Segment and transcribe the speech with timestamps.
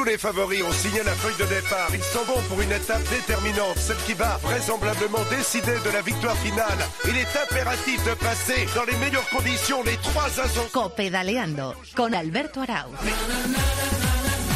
[0.00, 1.88] tous les favoris ont signé la feuille de départ.
[1.92, 6.36] Ils s'en vont pour une étape déterminante, celle qui va vraisemblablement décider de la victoire
[6.38, 6.78] finale.
[7.04, 10.70] Il est impératif de passer dans les meilleures conditions les trois assaut.
[10.72, 12.88] Copedaleando con Alberto Arau.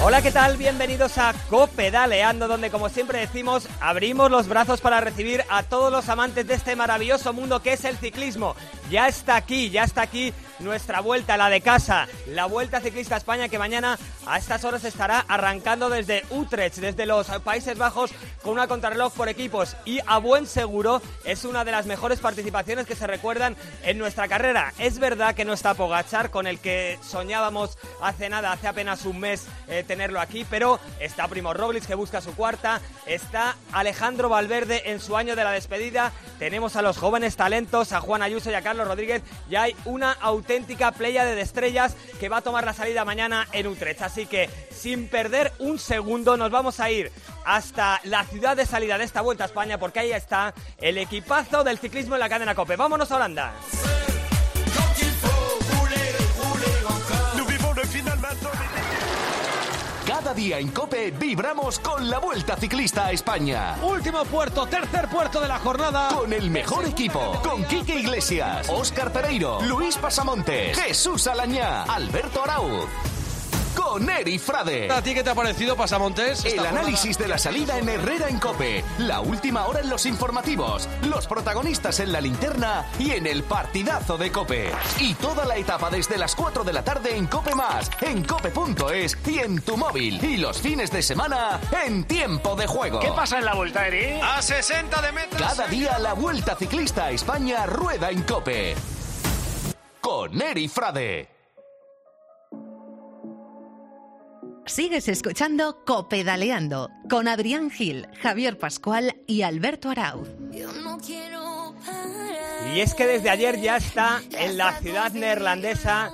[0.02, 0.56] Hola, ¿qué tal?
[0.56, 6.08] Bienvenidos a Copedaleando, donde como siempre decimos, abrimos los brazos para recibir a todos los
[6.08, 8.56] amantes de este maravilloso mundo que es el ciclismo.
[8.90, 13.18] Ya está aquí, ya está aquí nuestra vuelta, la de casa, la Vuelta Ciclista a
[13.18, 18.12] España que mañana a estas horas estará arrancando desde Utrecht, desde los Países Bajos,
[18.42, 19.76] con una contrarreloj por equipos.
[19.84, 24.28] Y a buen seguro es una de las mejores participaciones que se recuerdan en nuestra
[24.28, 24.72] carrera.
[24.78, 29.20] Es verdad que no está Pogachar, con el que soñábamos hace nada, hace apenas un
[29.20, 34.90] mes eh, tenerlo aquí, pero está Primo Roglic que busca su cuarta, está Alejandro Valverde
[34.90, 38.54] en su año de la despedida, tenemos a los jóvenes talentos, a Juan Ayuso y
[38.54, 42.72] a Carlos Rodríguez, y hay una auténtica playa de estrellas que va a tomar la
[42.72, 44.02] salida mañana en Utrecht.
[44.02, 47.12] Así que sin perder un segundo nos vamos a ir
[47.44, 51.62] hasta la ciudad de salida de esta vuelta a España porque ahí está el equipazo
[51.62, 52.76] del ciclismo en la cadena Cope.
[52.76, 53.52] Vámonos a Holanda.
[60.34, 63.76] Cada día en Cope vibramos con la Vuelta Ciclista a España.
[63.80, 66.08] Último puerto, tercer puerto de la jornada.
[66.08, 73.13] Con el mejor equipo, con Quique Iglesias, Óscar Pereiro, Luis Pasamontes, Jesús Alañá, Alberto Arauz.
[73.94, 74.90] Con Eri Frade.
[74.90, 76.44] ¿A ti qué te ha parecido, Pasamontes?
[76.44, 80.88] El análisis de la salida en Herrera en Cope, la última hora en los informativos,
[81.08, 84.72] los protagonistas en la linterna y en el partidazo de Cope.
[84.98, 89.16] Y toda la etapa desde las 4 de la tarde en Cope Más, en cope.es
[89.28, 90.18] y en tu móvil.
[90.24, 92.98] Y los fines de semana en tiempo de juego.
[92.98, 94.18] ¿Qué pasa en la vuelta, Eri?
[94.20, 95.40] A 60 de metros.
[95.40, 98.74] Cada día la vuelta ciclista a España rueda en Cope.
[100.00, 101.33] Con Eri Frade.
[104.66, 110.28] Sigues escuchando Copedaleando con Adrián Gil, Javier Pascual y Alberto Arauz.
[112.74, 116.12] Y es que desde ayer ya está en la ciudad neerlandesa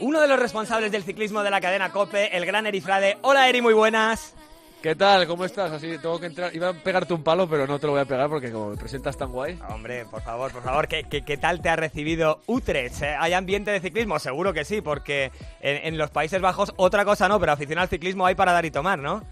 [0.00, 3.18] uno de los responsables del ciclismo de la cadena Cope, el gran Eri Frade.
[3.20, 4.34] Hola Eri, muy buenas.
[4.82, 5.26] ¿Qué tal?
[5.26, 5.70] ¿Cómo estás?
[5.72, 6.56] Así tengo que entrar.
[6.56, 8.76] Iba a pegarte un palo, pero no te lo voy a pegar porque como me
[8.78, 9.58] presentas tan guay.
[9.68, 13.02] Hombre, por favor, por favor, ¿qué, qué, qué tal te ha recibido Utrecht?
[13.02, 14.18] Eh, ¿Hay ambiente de ciclismo?
[14.18, 17.88] Seguro que sí, porque en, en los Países Bajos otra cosa no, pero afición al
[17.88, 19.22] ciclismo hay para dar y tomar, ¿no?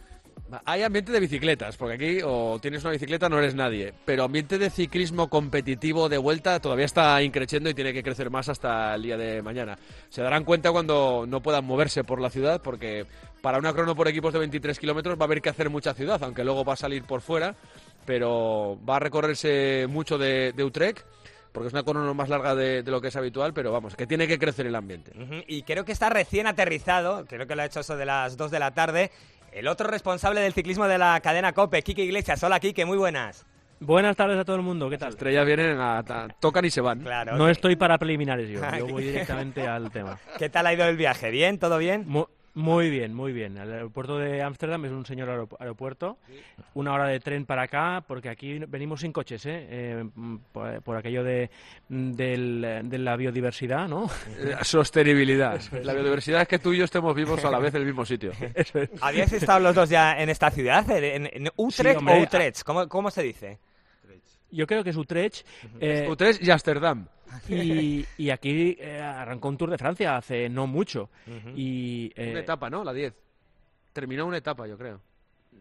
[0.64, 3.92] Hay ambiente de bicicletas, porque aquí o tienes una bicicleta no eres nadie.
[4.06, 8.48] Pero ambiente de ciclismo competitivo de vuelta todavía está increciendo y tiene que crecer más
[8.48, 9.78] hasta el día de mañana.
[10.08, 13.04] Se darán cuenta cuando no puedan moverse por la ciudad, porque
[13.40, 16.22] para una crono por equipos de 23 kilómetros va a haber que hacer mucha ciudad,
[16.22, 17.54] aunque luego va a salir por fuera.
[18.04, 21.04] Pero va a recorrerse mucho de, de Utrecht
[21.52, 24.06] porque es una crono más larga de, de, lo que es habitual, pero vamos, que
[24.06, 25.12] tiene que crecer el ambiente.
[25.16, 25.44] Uh -huh.
[25.48, 28.50] Y creo que está recién aterrizado, creo que lo ha hecho eso de las 2
[28.50, 29.10] de la tarde,
[29.52, 32.42] el otro responsable del ciclismo de la cadena COPE, Kike Iglesias.
[32.42, 33.44] Hola, Kike, muy buenas.
[33.80, 35.08] Buenas tardes a todo el mundo, ¿qué tal?
[35.08, 37.00] Las estrellas vienen, a, a, tocan y se van.
[37.00, 40.18] Claro, no estoy para preliminares yo, yo voy directamente al tema.
[40.38, 41.30] ¿Qué tal ha ido el viaje?
[41.30, 41.58] ¿Bien?
[41.58, 42.04] ¿Todo bien?
[42.06, 43.56] Muy, muy bien, muy bien.
[43.56, 46.18] El aeropuerto de Ámsterdam es un señor aeropuerto.
[46.74, 49.66] Una hora de tren para acá, porque aquí venimos sin coches, ¿eh?
[49.70, 50.04] eh
[50.52, 51.50] por, por, aquello de,
[51.88, 54.10] del, de, la biodiversidad, ¿no?
[54.62, 55.60] Sostenibilidad.
[55.82, 58.04] La biodiversidad es que tú y yo estemos vivos a la vez en el mismo
[58.04, 58.32] sitio.
[59.00, 60.88] ¿Habíais estado los dos ya en esta ciudad?
[60.90, 62.62] ¿En, en Utrecht sí, o Utrecht?
[62.62, 63.58] ¿Cómo, ¿Cómo se dice?
[64.50, 65.46] Yo creo que es Utrecht.
[65.80, 67.06] Eh, Utrecht y Ámsterdam.
[67.48, 71.10] Y, y, aquí eh, arrancó un Tour de Francia hace no mucho.
[71.26, 71.52] Uh -huh.
[71.56, 72.84] y, eh, una etapa, ¿no?
[72.84, 73.14] La 10.
[73.92, 75.00] Terminó una etapa, yo creo.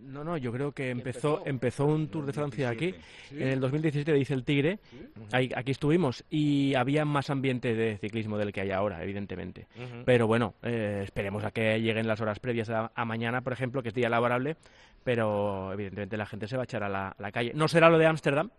[0.02, 2.94] No, no, yo creo que empezó, empezó un Tour de Francia aquí.
[3.30, 3.42] ¿Sí?
[3.42, 4.80] En el 2017 dice el Tigre.
[4.84, 5.10] ¿Sí?
[5.32, 9.68] Ahí, aquí estuvimos y había más ambiente de ciclismo del que hay ahora, evidentemente.
[9.76, 10.04] Uh -huh.
[10.06, 13.82] Pero bueno, eh, esperemos a que lleguen las horas previas a, a, mañana, por ejemplo,
[13.82, 14.56] que es día laborable.
[15.04, 17.54] Pero evidentemente la gente se va a echar a la, a la calle.
[17.56, 18.52] No será lo de Ámsterdam.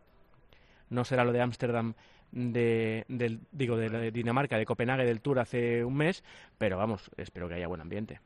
[0.91, 1.95] No será lo de Ámsterdam
[2.33, 6.23] de, de, digo, de, de, Dinamarca, de Copenhague, del Tour hace un mes,
[6.59, 8.21] pero vamos, espero que haya buen ambiente.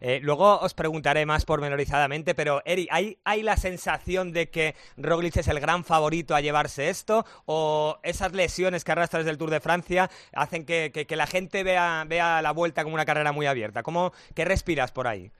[0.00, 5.36] Eh, luego os preguntaré más pormenorizadamente, pero Eri, ¿hay, ¿hay la sensación de que Roglic
[5.36, 7.24] es el gran favorito a llevarse esto?
[7.46, 12.04] ¿O esas lesiones que arrastra desde el Tour de Francia hacen que la gente vea,
[12.06, 13.82] vea la vuelta como una carrera muy abierta?
[13.82, 15.30] ¿Cómo, ¿Qué respiras por ahí?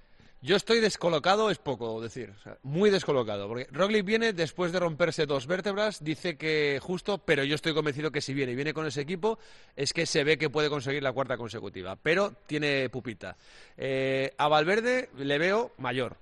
[0.42, 4.80] Yo estoy descolocado, es poco decir, o sea, muy descolocado, porque Roglic viene después de
[4.80, 8.72] romperse dos vértebras, dice que justo, pero yo estoy convencido que si viene y viene
[8.72, 9.38] con ese equipo,
[9.76, 13.36] es que se ve que puede conseguir la cuarta consecutiva, pero tiene pupita.
[13.76, 16.16] Eh, a Valverde le veo mayor,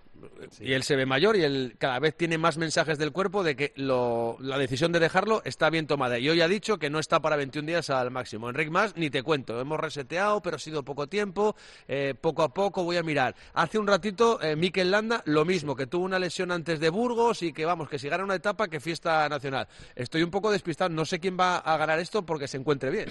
[0.60, 3.56] Y él se ve mayor y él cada vez tiene más mensajes del cuerpo de
[3.56, 6.18] que lo, la decisión de dejarlo está bien tomada.
[6.18, 8.48] Y hoy ha dicho que no está para 21 días al máximo.
[8.48, 9.60] Enrique Más, ni te cuento.
[9.60, 11.56] Hemos reseteado, pero ha sido poco tiempo.
[11.86, 13.34] Eh, poco a poco voy a mirar.
[13.54, 17.42] Hace un ratito, eh, Mikel Landa, lo mismo, que tuvo una lesión antes de Burgos
[17.42, 19.68] y que vamos, que si gana una etapa, que fiesta nacional.
[19.94, 20.90] Estoy un poco despistado.
[20.90, 23.08] No sé quién va a ganar esto porque se encuentre bien.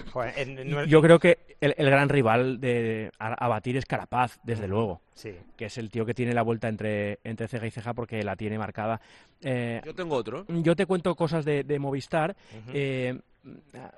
[0.88, 5.02] Yo creo que el, gran rival de, a, batir es Carapaz, desde luego.
[5.14, 5.32] Sí.
[5.56, 8.36] Que es el tío que tiene la vuelta entre, entre ceja y ceja porque la
[8.36, 9.00] tiene marcada.
[9.42, 10.46] Eh, yo tengo otro.
[10.48, 12.36] Yo te cuento cosas de, Movistar.
[12.74, 13.20] Eh,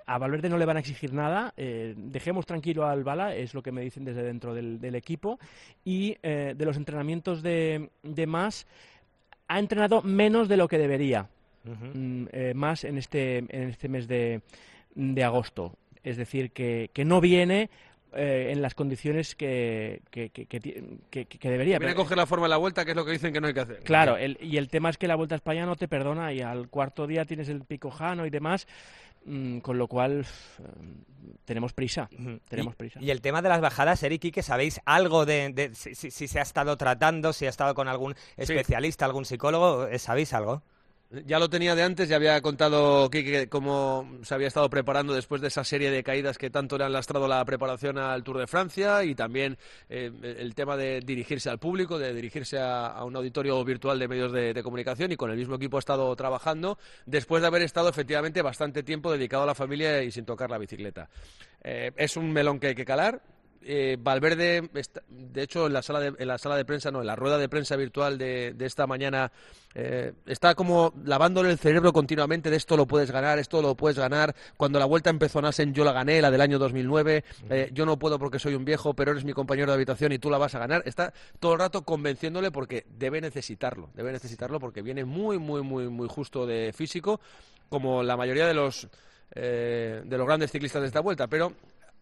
[0.05, 1.53] a Valverde no le van a exigir nada.
[1.57, 5.39] Eh, dejemos tranquilo al Bala, es lo que me dicen desde dentro del, equipo.
[5.83, 8.67] Y de los entrenamientos de, de más,
[9.47, 11.27] ha entrenado menos de lo que debería.
[11.63, 14.41] Mm, más en este, en este mes de,
[14.95, 15.75] de agosto.
[16.03, 17.69] Es decir, que, que no viene
[18.13, 21.77] eh, en las condiciones que, que, que, que debería.
[21.77, 23.47] Viene a coger la forma de la vuelta, que es lo que dicen que no
[23.47, 23.79] hay que hacer.
[23.83, 26.69] Claro, y el tema es que la Vuelta a España no te perdona y al
[26.69, 28.67] cuarto día tienes el pico jano y demás,
[29.25, 30.25] mm, con lo cual
[31.45, 32.09] tenemos prisa.
[32.47, 32.99] tenemos y, prisa.
[32.99, 36.77] Y el tema de las bajadas, Eric, que sabéis algo de, si, se ha estado
[36.77, 40.63] tratando, si ha estado con algún especialista, algún psicólogo, ¿sabéis algo?
[41.11, 45.41] Ya lo tenía de antes, ya había contado Kike cómo se había estado preparando después
[45.41, 48.45] de esa serie de caídas que tanto le han lastrado la preparación al Tour de
[48.45, 49.57] Francia y también
[49.89, 54.31] eh, el tema de dirigirse al público, de dirigirse a, un auditorio virtual de medios
[54.31, 56.77] de, comunicación y con el mismo equipo ha estado trabajando
[57.07, 60.59] después de haber estado efectivamente bastante tiempo dedicado a la familia y sin tocar la
[60.59, 61.09] bicicleta.
[61.63, 63.19] Eh, es un melón que hay que calar,
[63.61, 64.69] eh, Valverde,
[65.09, 67.37] de hecho, en la, sala de, en la sala de prensa, no, en la rueda
[67.37, 69.31] de prensa virtual de, esta mañana,
[69.75, 73.97] eh, está como lavándole el cerebro continuamente de esto lo puedes ganar, esto lo puedes
[73.97, 74.35] ganar.
[74.57, 77.23] Cuando la vuelta empezó Nasen, yo la gané, la del año 2009.
[77.49, 80.19] Eh, yo no puedo porque soy un viejo, pero eres mi compañero de habitación y
[80.19, 80.81] tú la vas a ganar.
[80.85, 85.89] Está todo el rato convenciéndole porque debe necesitarlo, debe necesitarlo porque viene muy, muy, muy,
[85.89, 87.19] muy justo de físico,
[87.69, 88.87] como la mayoría de los.
[89.31, 91.53] de los grandes ciclistas de esta vuelta, pero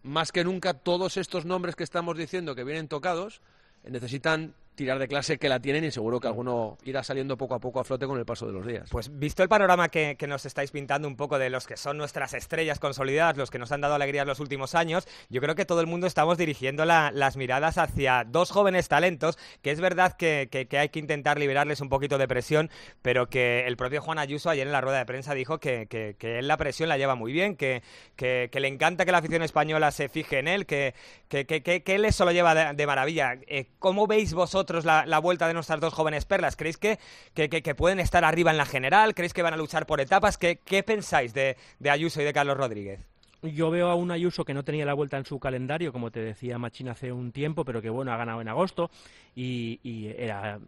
[0.08, 3.42] más que nunca todos estos nombres que estamos diciendo que vienen tocados
[3.84, 7.60] necesitan tirar de clase que la tienen y seguro que alguno irá saliendo poco a
[7.60, 8.88] poco a flote con el paso de los días.
[8.92, 12.34] Pues visto el panorama que, nos estáis pintando un poco de los que son nuestras
[12.36, 15.66] estrellas consolidadas, los que nos han dado alegría en los últimos años, yo creo que
[15.66, 20.48] todo el mundo estamos dirigiendo las miradas hacia dos jóvenes talentos, que es verdad que,
[20.72, 22.70] hay que intentar liberarles un poquito de presión,
[23.02, 25.88] pero que el propio Juan Ayuso ayer en la rueda de prensa dijo que,
[26.22, 27.82] él la presión la lleva muy bien, que,
[28.20, 30.94] le encanta que la afición española se fije en él, que,
[31.32, 33.40] él eso lo lleva de, maravilla.
[33.48, 36.56] Eh, ¿Cómo veis vosotros la, vuelta de nuestras dos jóvenes perlas?
[36.56, 37.00] ¿Creéis que,
[37.34, 39.14] que, pueden estar arriba en la general?
[39.16, 40.38] ¿Creéis que van a luchar por etapas?
[40.38, 43.08] ¿Qué, qué pensáis de, de Ayuso y de Carlos Rodríguez?
[43.44, 46.20] Yo veo a un Ayuso que no tenía la vuelta en su calendario, como te
[46.20, 48.90] decía Machín hace un tiempo, pero que bueno, ha ganado en agosto
[49.36, 50.60] y, y era,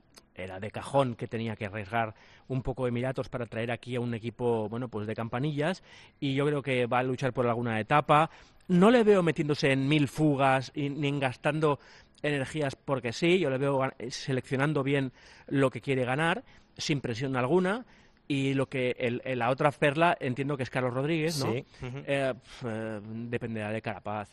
[0.43, 2.15] era de cajón que tenía que arriesgar
[2.47, 5.83] un poco de Emiratos para traer aquí a un equipo, bueno, pues de campanillas
[6.19, 8.29] y yo creo que va a luchar por alguna etapa.
[8.67, 11.79] No le veo metiéndose en mil fugas ni gastando
[12.21, 15.11] energías porque sí, yo le veo seleccionando bien
[15.47, 16.43] lo que quiere ganar,
[16.77, 17.85] sin presión alguna.
[18.27, 18.95] Y lo que
[19.35, 21.51] la otra perla entiendo que es Carlos Rodríguez, ¿no?
[21.51, 21.65] Sí.
[21.81, 22.33] Eh,
[22.63, 24.29] eh, dependerá de Carapaz.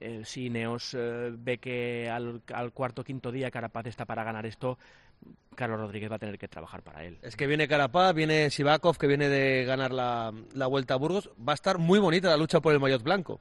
[0.00, 4.44] Eh, si Neos ve que al, al, cuarto o quinto día Carapaz está para ganar
[4.44, 4.76] esto,
[5.58, 7.18] Carlos Rodríguez va a tener que trabajar para él.
[7.20, 10.32] Es que viene Carapaz, viene Sivakov, que viene de ganar la,
[10.68, 11.30] Vuelta a Burgos.
[11.36, 13.40] Va a estar muy bonita la lucha por el maillot blanco.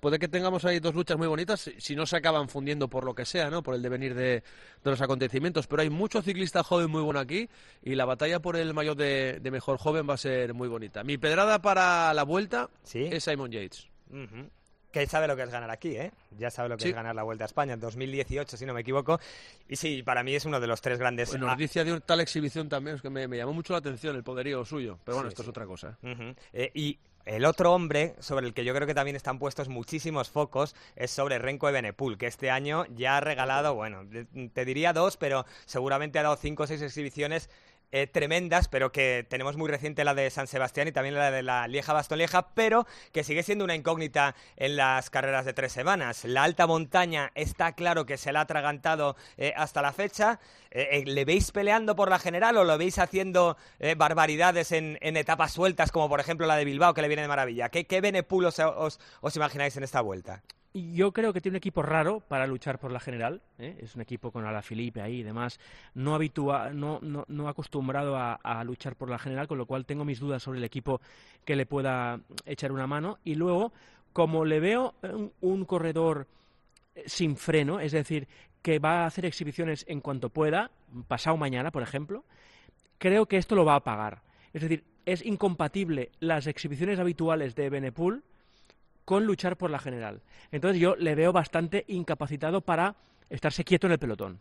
[0.00, 3.14] Puede que tengamos ahí dos luchas muy bonitas si no se acaban fundiendo por lo
[3.14, 3.62] que sea, ¿no?
[3.62, 4.42] Por el devenir de,
[4.82, 5.68] los acontecimientos.
[5.68, 7.48] Pero hay mucho ciclista joven muy bueno aquí
[7.80, 11.04] y la batalla por el maillot de, mejor joven va a ser muy bonita.
[11.04, 13.86] Mi pedrada para la Vuelta es Simon Yates
[14.92, 16.12] que sabe lo que es ganar aquí, ¿eh?
[16.38, 18.82] Ya sabe lo que es ganar la Vuelta a España en 2018, si no me
[18.82, 19.18] equivoco.
[19.68, 21.30] Y sí, para mí es uno de los tres grandes...
[21.30, 24.64] Bueno, noticia de tal exhibición también, es que me, llamó mucho la atención el poderío
[24.64, 24.98] suyo.
[25.04, 25.98] Pero bueno, esto es otra cosa.
[26.52, 30.28] Eh, y el otro hombre sobre el que yo creo que también están puestos muchísimos
[30.28, 34.04] focos es sobre Renko Ebenepul, que este año ya ha regalado, bueno,
[34.52, 37.48] te diría dos, pero seguramente ha dado cinco o seis exhibiciones
[37.92, 41.42] eh, tremendas, pero que tenemos muy reciente la de San Sebastián y también la de
[41.42, 46.24] la Lieja Lieja, pero que sigue siendo una incógnita en las carreras de tres semanas.
[46.24, 50.40] La alta montaña está claro que se la ha atragantado eh, hasta la fecha.
[50.70, 53.56] Eh, ¿Le veis peleando por la general o lo veis haciendo
[53.96, 57.68] barbaridades en, etapas sueltas, como por ejemplo la de Bilbao, que le viene de maravilla?
[57.68, 58.00] ¿Qué, qué
[59.20, 60.42] os imagináis en esta vuelta?
[60.74, 63.42] Yo creo que tiene un equipo raro para luchar por la general.
[63.58, 63.76] ¿eh?
[63.80, 65.60] Es un equipo con Filipe ahí y demás,
[65.94, 70.06] no, habitua, no, no, no acostumbrado a, luchar por la general, con lo cual tengo
[70.06, 71.02] mis dudas sobre el equipo
[71.44, 73.18] que le pueda echar una mano.
[73.22, 73.72] Y luego,
[74.14, 74.94] como le veo
[75.42, 76.26] un, corredor
[76.94, 78.26] eh, sin freno, es decir,
[78.62, 80.70] que va a hacer exhibiciones en cuanto pueda,
[81.06, 82.24] pasado mañana, por ejemplo,
[82.96, 84.22] creo que esto lo va a pagar.
[84.54, 88.24] Es decir, es incompatible las exhibiciones habituales de Benepool
[89.04, 90.20] con luchar por la general.
[90.50, 92.94] Entonces yo le veo bastante incapacitado para
[93.30, 94.40] estarse quieto en el pelotón.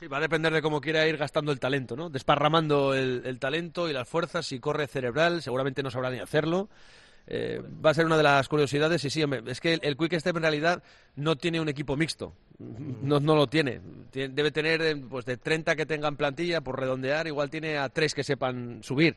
[0.00, 2.08] Sí, va a depender de cómo quiera ir gastando el talento, ¿no?
[2.08, 6.68] Desparramando el, el talento y las fuerzas, si corre cerebral, seguramente no sabrá ni hacerlo.
[7.30, 10.18] Eh, va a ser una de las curiosidades y sí, es que el, el Quick
[10.18, 10.82] Step en realidad
[11.16, 13.80] no tiene un equipo mixto, no, no lo tiene.
[14.10, 17.90] Tien- Debe tener eh, pues de 30 que tengan plantilla, por redondear, igual tiene a
[17.90, 19.16] 3 que sepan subir.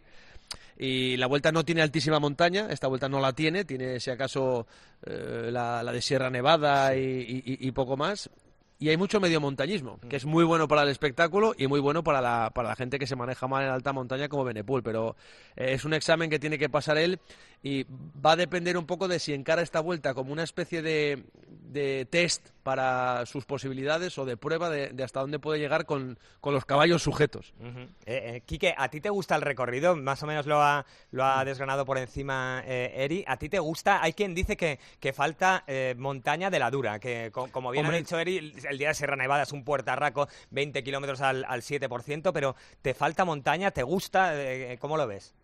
[0.84, 4.66] Y la vuelta no tiene altísima montaña, esta vuelta no la tiene, tiene si acaso
[5.06, 7.02] eh, la, la de Sierra Nevada y,
[7.46, 8.32] y- y poco más.
[8.80, 12.04] Y hay mucho medio montañismo, que es muy bueno para el espectáculo y muy bueno
[12.04, 14.82] para la, para la gente que se maneja mal en alta montaña como Benepul.
[14.82, 15.16] Pero
[15.56, 17.20] eh, es un examen que tiene que pasar él
[17.64, 17.86] y
[18.26, 22.08] va a depender un poco de si encara esta vuelta como una especie de, de
[22.10, 26.54] test para sus posibilidades o de prueba de, de hasta dónde puede llegar con, con
[26.56, 27.54] los caballos sujetos.
[27.62, 27.76] Eh,
[28.06, 29.96] eh, Quique, ¿a ti te gusta el recorrido?
[29.96, 33.24] Más o menos lo ha, lo ha desgranado por encima eh, Eri.
[33.28, 34.02] ¿A ti te gusta?
[34.02, 37.86] Hay quien dice que, que falta eh, montaña de la dura, que co- como bien
[37.86, 37.98] Hombre.
[37.98, 38.38] ha dicho Eri,
[38.70, 42.94] el- día de Sierra Nevada es un puertarraco, 20 kilómetros al, al 7%, pero ¿te
[42.96, 43.70] falta montaña?
[43.72, 44.32] ¿Te gusta?
[44.36, 45.36] Eh, ¿Cómo lo ves?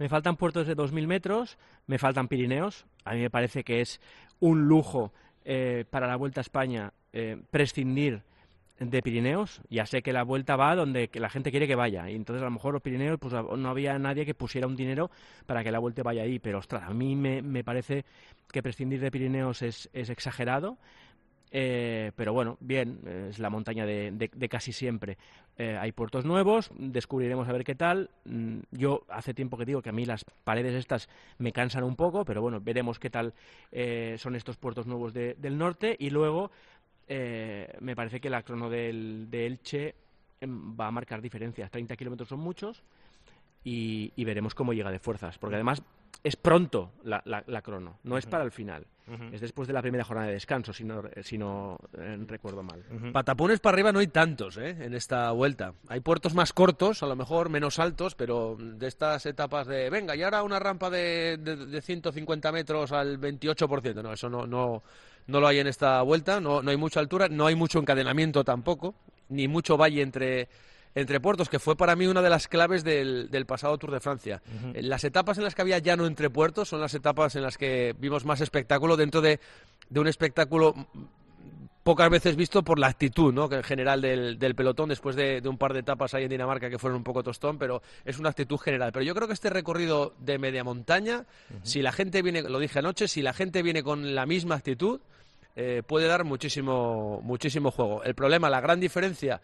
[0.00, 2.86] Me faltan puertos de 2.000 metros, me faltan Pirineos.
[3.04, 4.00] A mí me parece que es
[4.38, 5.12] un lujo
[5.44, 8.22] eh, para la Vuelta a España eh, prescindir
[8.78, 9.60] de Pirineos.
[9.68, 12.08] Ya sé que la Vuelta va donde la gente quiere que vaya.
[12.08, 15.10] Y entonces a lo mejor los Pirineos pues no había nadie que pusiera un dinero
[15.44, 16.38] para que la Vuelta vaya ahí.
[16.38, 18.06] Pero ostras, a mí me, me parece
[18.50, 20.78] que prescindir de Pirineos es, es exagerado.
[21.52, 25.18] Eh, pero bueno, bien, es la montaña de, de- de casi siempre.
[25.58, 28.08] Eh, hay puertos nuevos, descubriremos a ver qué tal.
[28.24, 31.96] Mm, Yo hace tiempo que digo que a mí las paredes estas me cansan un
[31.96, 33.34] poco, pero bueno, veremos qué tal
[33.72, 35.96] eh, son estos puertos nuevos de- del norte.
[35.98, 36.50] Y luego
[37.08, 39.94] eh, me parece que la crono del, de Elche
[40.40, 41.70] em, va a marcar diferencias.
[41.70, 42.82] 30 kilómetros son muchos
[43.64, 45.82] y, y veremos cómo llega de fuerzas, porque además
[46.22, 48.86] es pronto la, la- la crono, no es para el final.
[49.32, 52.84] Es después de la primera jornada de descanso, si no, si no eh, recuerdo mal.
[53.12, 54.76] Patapones para arriba no hay tantos ¿eh?
[54.80, 55.74] en esta vuelta.
[55.88, 60.14] Hay puertos más cortos, a lo mejor menos altos, pero de estas etapas de, venga,
[60.14, 64.00] y ahora una rampa de, de, de 150 metros al 28%.
[64.00, 64.84] No, eso no, no,
[65.26, 68.44] no lo hay en esta vuelta, no, no hay mucha altura, no hay mucho encadenamiento
[68.44, 68.94] tampoco,
[69.28, 70.48] ni mucho valle entre,
[70.94, 74.00] entre puertos, que fue para mí una de las claves del, del pasado Tour de
[74.00, 74.42] Francia.
[74.74, 77.56] Eh, Las etapas en las que había llano entre puertos son las etapas en las
[77.56, 79.38] que vimos más espectáculo dentro de,
[79.88, 80.74] de un espectáculo
[81.82, 83.48] pocas veces visto por la actitud ¿no?
[83.48, 86.30] que en general del, del pelotón después de, de un par de etapas ahí en
[86.30, 88.92] Dinamarca que fueron un poco tostón, pero es una actitud general.
[88.92, 91.24] Pero yo creo que este recorrido de media montaña,
[91.62, 95.00] si la gente viene, lo dije anoche, si la gente viene con la misma actitud,
[95.56, 98.04] eh, puede dar muchísimo, muchísimo juego.
[98.04, 99.40] El problema, la gran diferencia,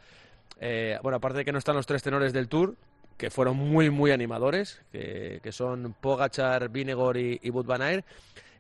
[0.61, 2.75] eh, bueno, aparte de que no están los tres tenores del Tour,
[3.17, 8.05] que fueron muy, muy animadores, que, que son Pogachar, Vinegor y, y Wout van Aert,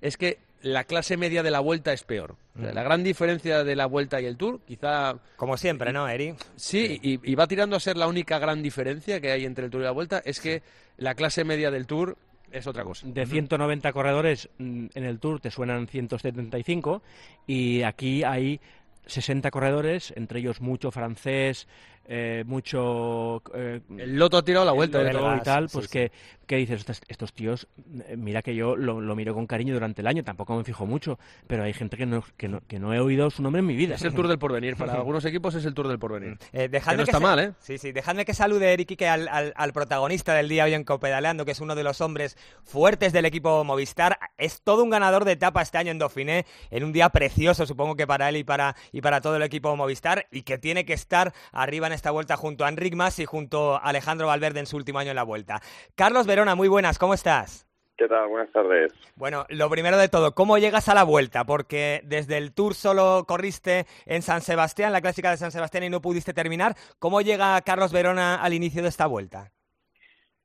[0.00, 2.36] es que la clase media de la vuelta es peor.
[2.56, 6.08] O sea, La gran diferencia de la vuelta y el Tour, quizá Como siempre, ¿no,
[6.08, 6.34] Eri?
[6.56, 9.70] sí, y, y va tirando a ser la única gran diferencia que hay entre el
[9.70, 10.62] Tour y la vuelta, es que
[10.96, 12.16] la clase media del Tour
[12.50, 13.06] es otra cosa.
[13.06, 17.02] De 190 corredores mm, en el Tour te suenan 175
[17.46, 18.60] y aquí hay
[19.06, 21.66] 60 corredores, entre ellos mucho francés,
[22.08, 23.42] eh, mucho...
[23.54, 25.00] eh, El Loto ha tirado la vuelta.
[25.00, 25.12] el.
[25.12, 25.92] Loto y tal, pues sí.
[25.92, 26.12] que,
[26.46, 27.66] que dices, estos, estos tíos,
[28.06, 30.86] eh, mira que yo lo, lo miro con cariño durante el año, tampoco me fijo
[30.86, 33.66] mucho, pero hay gente que no, que no, que no he oído su nombre en
[33.66, 33.96] mi vida.
[33.96, 34.76] Es el Tour del Porvenir.
[34.76, 36.38] Para algunos equipos es el Tour del Porvenir.
[36.52, 37.52] Eh, dejadme Que no está se- mal, ¿eh?
[37.60, 40.84] Sí, sí, dejadme que salude, Eric, que al, al, al protagonista del día hoy en
[40.84, 44.18] Copedaleando, que es uno de los hombres fuertes del equipo Movistar.
[44.38, 47.96] Es todo un ganador de etapa este año en Dauphiné, en un día precioso, supongo
[47.96, 50.92] que para él y para, y para todo el equipo Movistar, y que tiene que
[50.92, 54.66] estar arriba en esta vuelta junto a Enric Mas y junto a Alejandro Valverde en
[54.66, 55.60] su último año en la vuelta.
[55.94, 57.66] Carlos Verona, muy buenas, ¿cómo estás?
[57.96, 58.28] ¿Qué tal?
[58.28, 58.92] Buenas tardes.
[59.14, 61.44] Bueno, lo primero de todo, ¿cómo llegas a la vuelta?
[61.44, 65.88] Porque desde el Tour solo corriste en San Sebastián, la clásica de San Sebastián, y
[65.88, 66.74] no pudiste terminar.
[66.98, 69.50] ¿Cómo llega Carlos Verona al inicio de esta vuelta?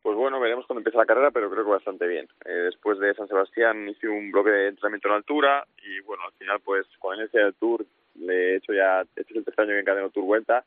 [0.02, 2.26] Pues bueno, veremos cuando empieza la carrera, pero creo que bastante bien.
[2.46, 6.32] Eh, después de San Sebastián hice un bloque de entrenamiento en altura y bueno, al
[6.40, 9.66] final pues con el inicio del Tour le he hecho ya, este es el tercer
[9.66, 10.64] año que encadeno Tour Vuelta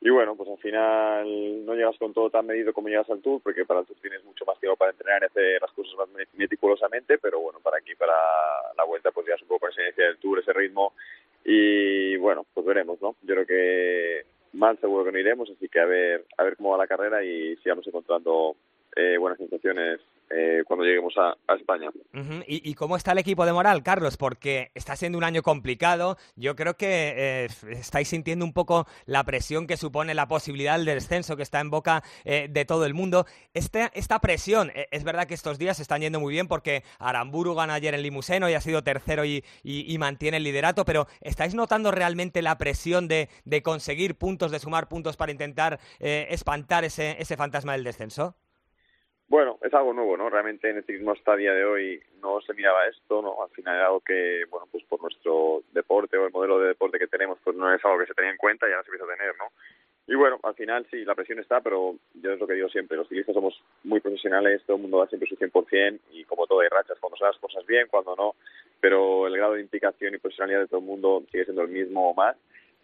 [0.00, 3.40] y bueno, pues al final no llegas con todo tan medido como llegas al Tour,
[3.42, 6.08] porque para el Tour tienes mucho más tiempo para entrenar y hacer las cosas más
[6.34, 8.14] meticulosamente, pero bueno, para aquí, para
[8.76, 10.92] la Vuelta, pues llegas un poco con esa inercia del Tour, ese ritmo
[11.44, 13.16] y bueno, pues veremos, ¿no?
[13.22, 16.70] Yo creo que mal seguro que no iremos, así que a ver, a ver cómo
[16.70, 18.56] va la carrera y si vamos encontrando
[18.96, 21.88] eh, buenas sensaciones eh, cuando lleguemos a, España.
[22.46, 24.16] ¿Y, cómo está el equipo de moral, Carlos?
[24.16, 26.16] Porque está siendo un año complicado.
[26.34, 30.84] Yo creo que eh, estáis sintiendo un poco la presión que supone la posibilidad del
[30.84, 33.24] descenso que está en boca eh, de todo el mundo.
[33.54, 37.54] Este, esta presión, es verdad que estos días se están yendo muy bien porque Aramburu
[37.54, 39.44] gana ayer en Limuseno y ha sido tercero y,
[39.98, 43.28] mantiene el liderato, pero ¿estáis notando realmente la presión de,
[43.62, 48.36] conseguir puntos, de sumar puntos para intentar espantar ese fantasma del descenso?
[49.28, 50.30] Bueno, es algo nuevo, ¿no?
[50.30, 53.42] Realmente en el ciclismo hasta día de hoy no se miraba esto, ¿no?
[53.42, 56.98] Al final era algo que, bueno, pues por nuestro deporte o el modelo de deporte
[56.98, 59.12] que tenemos, pues no es algo que se tenía en cuenta y ahora se empieza
[59.12, 59.46] a tener, ¿no?
[60.06, 62.96] Y bueno, al final sí, la presión está, pero yo es lo que digo siempre,
[62.96, 66.60] los ciclistas somos muy profesionales, todo el mundo da siempre su 100% y como todo
[66.60, 68.36] hay rachas, cuando se las cosas bien, cuando no,
[68.80, 72.10] pero el grado de implicación y profesionalidad de todo el mundo sigue siendo el mismo
[72.10, 72.36] o más.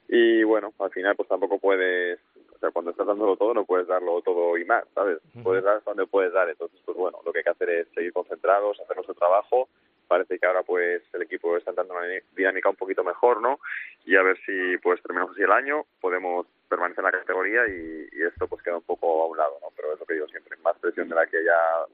[0.08, 2.18] Y bueno, al final pues tampoco puedes
[2.62, 5.18] sea, cuando estás dándolo todo no puedes darlo todo y más, ¿sabes?
[5.42, 6.48] Puedes dar donde puedes dar.
[6.48, 9.68] Entonces, pues bueno, lo que hay que hacer es seguir concentrados, hacer nuestro trabajo.
[10.06, 13.58] Parece que ahora pues el equipo está entrando en una dinámica un poquito mejor, ¿no?
[14.04, 18.08] Y a ver si pues terminamos así el año, podemos permanecer en la categoría y,
[18.12, 19.68] y esto pues queda un poco a un lado, ¿no?
[19.74, 21.86] Pero es lo que digo siempre, más presión de la que ya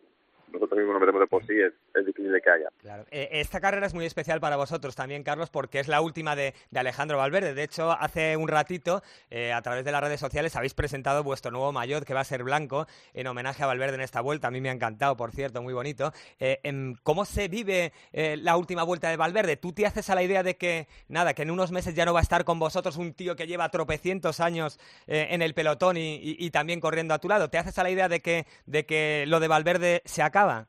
[0.53, 2.71] nosotros mismos nos metemos de por sí, es, es difícil de que haya.
[2.89, 3.05] Claro.
[3.11, 6.55] Eh, esta carrera es muy especial para vosotros también, Carlos, porque es la última de,
[6.75, 7.53] Alejandro Valverde.
[7.53, 11.51] De hecho, hace un ratito, eh, a través de las redes sociales, habéis presentado vuestro
[11.51, 14.49] nuevo maillot, que va a ser blanco, en homenaje a Valverde en esta vuelta.
[14.49, 16.15] A mí me ha encantado, por cierto, muy bonito.
[16.41, 19.59] Eh, em, ¿Cómo se vive la última vuelta de Valverde?
[19.59, 22.15] ¿Tú te haces a la idea de que, nada, que en unos meses ya no
[22.15, 26.17] va a estar con vosotros un tío que lleva tropecientos años en el pelotón y,
[26.23, 27.51] y, también corriendo a tu lado?
[27.51, 30.69] ¿Te haces a la idea de que, de que lo de Valverde se acaba?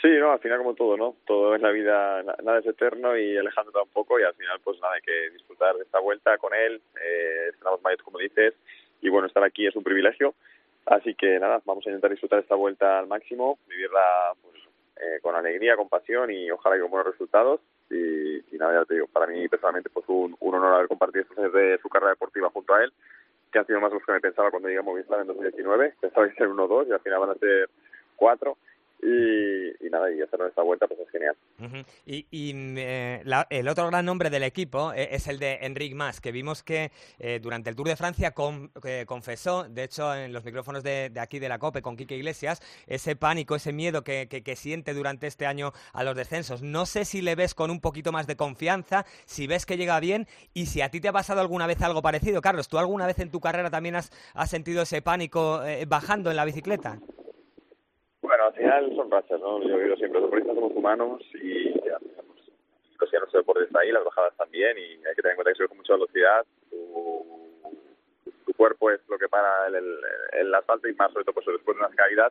[0.00, 1.16] Sí, no, al final como todo, ¿no?
[1.26, 4.94] Todo en la vida, nada es eterno y Alejandro tampoco y al final pues nada,
[4.94, 8.54] hay que disfrutar de esta vuelta con él, eh, estamos mayores como dices
[9.00, 10.34] y bueno, estar aquí es un privilegio,
[10.86, 14.62] así que nada, vamos a intentar disfrutar esta vuelta al máximo, vivirla pues
[15.00, 17.60] eh, con alegría, con pasión y ojalá que con buenos resultados.
[17.90, 21.22] Y, y, nada, ya te digo, para mí personalmente pues un, un honor haber compartido
[21.22, 22.92] estos de su carrera deportiva junto a él,
[23.50, 26.28] que han sido más los que me pensaba cuando llegué a Movistar en 2019, pensaba
[26.28, 27.68] que ser uno o dos y al final van a ser
[28.14, 28.58] cuatro
[29.00, 31.36] y, nada, y hacer esta vuelta pues es genial.
[32.04, 32.26] Y,
[32.78, 36.62] eh, el otro gran nombre del equipo eh, es el de Enric Mas, que vimos
[36.62, 41.38] que eh, durante el Tour de Francia confesó, de hecho en los micrófonos de, aquí
[41.38, 45.46] de la COPE con Quique Iglesias, ese pánico, ese miedo que, que, siente durante este
[45.46, 46.62] año a los descensos.
[46.62, 50.00] No sé si le ves con un poquito más de confianza, si ves que llega
[50.00, 52.40] bien y si a ti te ha pasado alguna vez algo parecido.
[52.40, 56.36] Carlos, ¿tú alguna vez en tu carrera también has, has sentido ese pánico bajando en
[56.36, 56.98] la bicicleta?
[58.68, 59.62] Final son rachas, ¿no?
[59.62, 61.96] Yo digo siempre, los deportistas somos humanos y ya,
[62.98, 65.36] pues, ya no se deporte está ahí, las bajadas también y hay que tener en
[65.36, 67.24] cuenta que sube con mucha velocidad, tu,
[68.44, 69.98] tu, cuerpo es lo que para el, el,
[70.32, 72.30] el, asfalto y más sobre todo pues después de unas caídas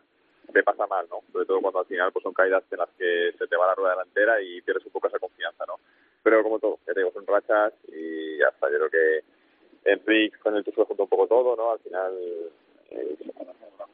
[0.54, 1.22] te pasa mal, ¿no?
[1.32, 3.76] Sobre todo cuando al final pues son caídas en las que se te va la
[3.76, 5.80] rueda delantera y pierdes un poco esa confianza, ¿no?
[6.22, 10.38] Pero como todo, ya te digo, son rachas y ya está, yo creo que Enrique
[10.38, 11.72] con el que fue junto un poco todo, ¿no?
[11.72, 12.14] Al final
[12.92, 13.18] eh,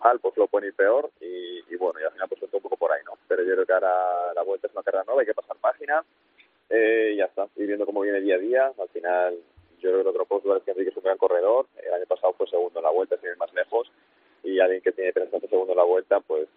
[0.03, 2.91] mal, pues lo ir peor y, y, bueno, y al final pues un poco por
[2.91, 3.13] ahí, ¿no?
[3.27, 6.03] Pero yo creo que ahora la vuelta es una carrera nueva, hay que pasar página
[6.69, 9.38] eh, y ya está, y viendo cómo viene día a día, al final
[9.79, 12.34] yo creo que otro puesto es que Enrique es un gran corredor, el año pasado
[12.34, 13.91] fue segundo en la vuelta, sin ir más lejos,
[14.43, 16.47] y alguien que tiene 30 segundos en la vuelta, pues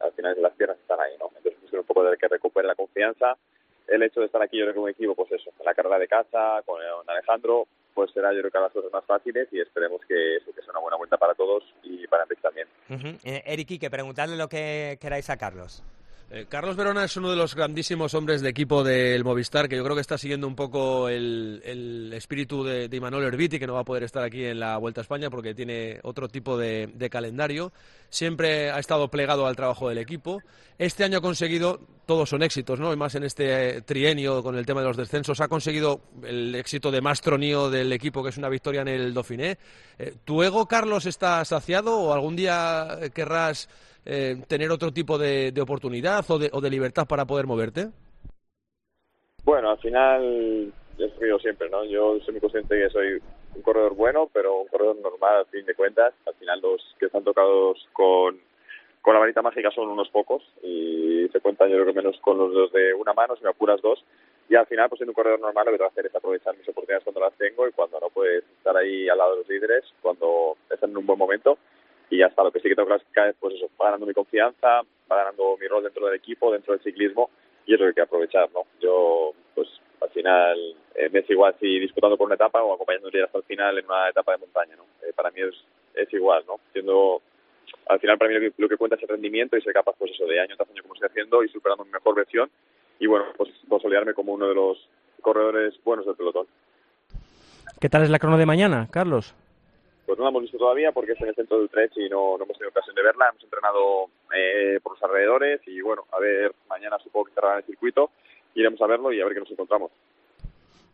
[0.00, 1.30] al final las piernas están ahí, ¿no?
[1.36, 3.36] Entonces es un poco de que recupere la confianza.
[3.86, 5.98] El hecho de estar aquí yo creo que un equipo, pues eso, en la carrera
[5.98, 7.66] de casa, con Alejandro,
[7.98, 10.70] pues será yo creo que las cosas más fáciles y esperemos que, eso, que sea
[10.70, 12.68] una buena vuelta para todos y para Enrique también.
[12.88, 15.82] Uh Eric, que preguntarle lo que queráis a Carlos.
[16.30, 19.82] Eh, Carlos Verona es uno de los grandísimos hombres de equipo del Movistar, que yo
[19.82, 23.80] creo que está siguiendo un poco el, espíritu de, de Imanol Herbiti, que no va
[23.80, 27.72] a poder estar aquí en la Vuelta a España porque tiene otro tipo de, calendario.
[28.10, 30.42] Siempre ha estado plegado al trabajo del equipo.
[30.76, 32.92] Este año ha conseguido, todos son éxitos, ¿no?
[32.92, 36.90] Y más en este trienio con el tema de los descensos, ha conseguido el éxito
[36.90, 39.56] de más tronío del equipo, que es una victoria en el Dauphiné.
[39.98, 43.70] Eh, ¿Tu ego, Carlos, está saciado o algún día querrás
[44.10, 47.88] eh, tener otro tipo de, oportunidad o de, o de, libertad para poder moverte?
[49.44, 51.84] Bueno, al final, yo digo siempre, ¿no?
[51.84, 53.22] Yo soy muy consciente de que soy
[53.54, 56.14] un corredor bueno, pero un corredor normal, al fin de cuentas.
[56.26, 58.40] Al final, los que están tocados con,
[59.04, 62.52] la varita mágica son unos pocos y se cuentan, yo creo que menos con los
[62.52, 64.02] dos de una mano, si me apuras dos.
[64.48, 66.56] Y al final, pues siendo un corredor normal, lo que tengo que hacer es aprovechar
[66.56, 69.48] mis oportunidades cuando las tengo y cuando no, puedes estar ahí al lado de los
[69.48, 71.58] líderes, cuando están en un buen momento
[72.10, 74.82] y hasta lo que sí que tengo que cada pues eso, va ganando mi confianza,
[75.10, 77.30] va ganando mi rol dentro del equipo, dentro del ciclismo,
[77.66, 78.62] y eso hay que aprovechar, ¿no?
[78.80, 79.68] Yo, pues,
[80.00, 83.44] al final, eh, me es igual si disputando por una etapa o acompañando hasta el
[83.44, 84.84] final en una etapa de montaña, ¿no?
[85.06, 85.54] Eh, para mí es,
[85.94, 86.60] es igual, ¿no?
[86.72, 87.20] Siendo,
[87.86, 89.94] al final para mí lo que, lo que cuenta es el rendimiento y ser capaz,
[89.98, 92.50] pues eso, de año tras año como estoy haciendo y superando mi mejor versión
[92.98, 94.88] y bueno, pues consolidarme como uno de los
[95.20, 96.46] corredores buenos del pelotón.
[97.80, 99.34] ¿Qué tal es la crono de mañana, Carlos?
[100.08, 102.38] Pues no la hemos visto todavía porque es en el centro de Utrecht y no,
[102.38, 103.28] no hemos tenido ocasión de verla.
[103.28, 107.66] Hemos entrenado eh, por los alrededores y bueno, a ver, mañana supongo que cerrarán el
[107.66, 108.10] circuito,
[108.54, 109.90] iremos a verlo y a ver qué nos encontramos.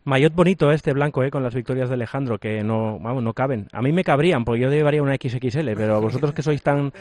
[0.03, 1.31] Maillot bonito este blanco, ¿eh?
[1.31, 3.67] con las victorias de Alejandro, que no, vamos, no caben.
[3.71, 6.91] A mí me cabrían, porque yo llevaría una XXL, pero vosotros que sois tan,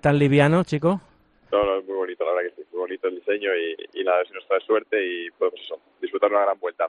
[0.00, 1.00] tan livianos, chico.
[1.50, 4.04] No, no, es muy bonito, la verdad que sí, muy bonito el diseño y, y
[4.04, 6.88] nada, si nos trae suerte y podemos eso, disfrutar una gran vuelta.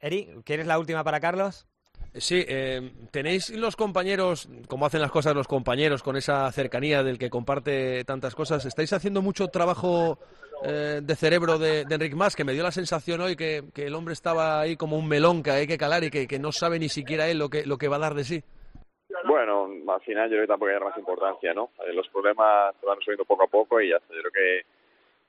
[0.00, 1.66] Eri, ¿quieres la última para Carlos?
[2.14, 7.18] Sí, eh, tenéis los compañeros, como hacen las cosas los compañeros, con esa cercanía del
[7.18, 10.18] que comparte tantas cosas, ¿estáis haciendo mucho trabajo
[10.64, 13.94] eh, de cerebro de, de Enric Mas, que me dio la sensación hoy que, el
[13.94, 16.88] hombre estaba ahí como un melón que hay que calar y que, no sabe ni
[16.88, 18.42] siquiera él lo que, lo que va a dar de sí?
[19.24, 21.70] Bueno, al final yo creo que tampoco hay más importancia, ¿no?
[21.86, 23.98] Eh, los problemas se van resolviendo poco a poco y ya.
[24.10, 24.62] Yo creo que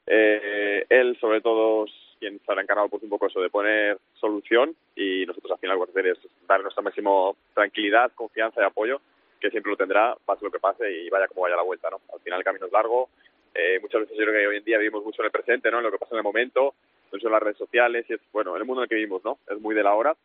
[0.08, 1.86] eh, él, sobre todo,
[2.20, 5.78] quien se ha encargado pues un poco eso de poner solución y nosotros al final
[5.78, 9.02] lo que hacer es dar nuestra máxima tranquilidad, confianza y apoyo,
[9.40, 12.02] que siempre lo tendrá, pase lo que pase y vaya como vaya la vuelta, ¿no?
[12.14, 13.10] Al final el camino es largo,
[13.54, 15.78] eh, muchas veces yo creo que hoy en día vivimos mucho en el presente, ¿no?
[15.78, 16.74] En lo que pasa en el momento,
[17.12, 19.24] no en las redes sociales y es, bueno, en el mundo en el que vivimos,
[19.24, 19.40] ¿no?
[19.50, 20.16] Es muy de la hora,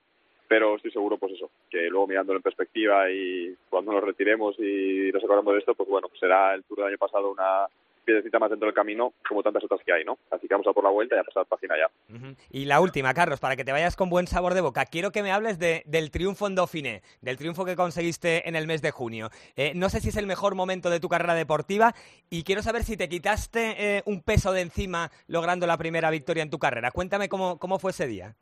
[0.49, 5.11] pero estoy seguro, pues eso, que luego mirándolo en perspectiva y cuando nos retiremos y
[5.13, 7.67] nos acordamos de esto, pues bueno, será el Tour del año pasado una
[8.05, 10.19] piedecita más dentro del camino, como tantas otras que hay, ¿no?
[10.31, 12.15] Así que vamos a por la vuelta y a pasar página ya.
[12.15, 12.37] Uh -huh.
[12.51, 15.23] Y la última, Carlos, para que te vayas con buen sabor de boca, quiero que
[15.23, 18.91] me hables de, del triunfo en Dauphiné, del triunfo que conseguiste en el mes de
[18.91, 19.31] junio.
[19.57, 21.95] Eh, no sé si es el mejor momento de tu carrera deportiva
[22.31, 26.43] y quiero saber si te quitaste eh, un peso de encima logrando la primera victoria
[26.43, 26.91] en tu carrera.
[26.91, 28.35] Cuéntame cómo, cómo fue ese día.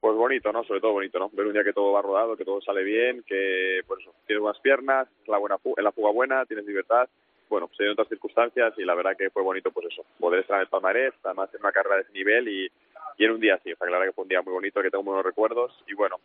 [0.00, 0.62] Pues bonito, ¿no?
[0.62, 1.28] Sobre todo bonito, ¿no?
[1.32, 4.60] Ver un día que todo va rodado, que todo sale bien, que, pues tienes buenas
[4.60, 7.08] piernas, la buena, en la fuga buena, tienes libertad
[7.48, 10.40] bueno, se dio en otras circunstancias y la verdad que fue bonito, pues eso, poder
[10.40, 12.70] estar en el palmarés, además en una carrera de ese nivel y,
[13.18, 13.72] en un día así.
[13.72, 15.72] O sea, que la verdad que fue un día muy bonito, que tengo buenos recuerdos
[15.86, 16.16] y bueno,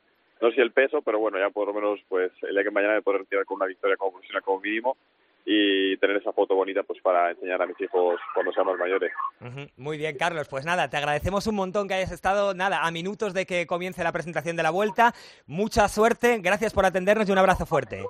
[0.42, 2.94] no sé el peso, pero bueno, ya por lo menos, pues el día que mañana
[2.94, 4.98] me poder retirar con una victoria como profesional como mínimo
[5.46, 9.12] y tener esa foto bonita pues para enseñar a mis hijos cuando sean más mayores.
[9.78, 10.48] Muy bien, Carlos.
[10.48, 14.04] Pues nada, te agradecemos un montón que hayas estado, nada, a minutos de que comience
[14.04, 15.14] la presentación de la vuelta.
[15.46, 18.06] Mucha suerte, gracias por atendernos y un abrazo fuerte.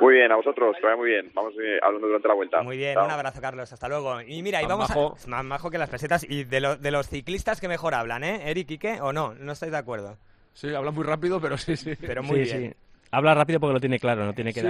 [0.00, 1.30] Muy bien, a vosotros, que vaya muy bien.
[1.34, 2.62] Vamos eh, hablando durante la vuelta.
[2.62, 3.04] Muy bien, Chao.
[3.04, 3.72] un abrazo, Carlos.
[3.72, 4.20] Hasta luego.
[4.20, 5.16] Y mira, y Más vamos majo.
[5.24, 5.26] a.
[5.28, 6.24] Más majo que las pesetas.
[6.28, 8.50] Y de, lo- de los ciclistas que mejor hablan, ¿eh?
[8.50, 10.16] Eric y qué, o no, no estáis de acuerdo.
[10.52, 11.94] Sí, habla muy rápido, pero sí, sí.
[12.00, 12.72] Pero muy sí, bien.
[12.72, 12.76] sí.
[13.10, 14.66] Habla rápido porque lo tiene claro, no tiene que Sí,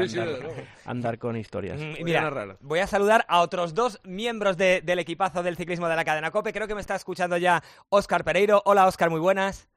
[0.85, 1.81] andar, sí, con historias.
[1.81, 5.43] Mm, y Voy a mira, voy a saludar a otros dos miembros de- del equipazo
[5.43, 6.53] del ciclismo de la cadena COPE.
[6.53, 8.63] Creo que me está escuchando ya Óscar Pereiro.
[8.65, 9.69] Hola, Óscar, muy buenas.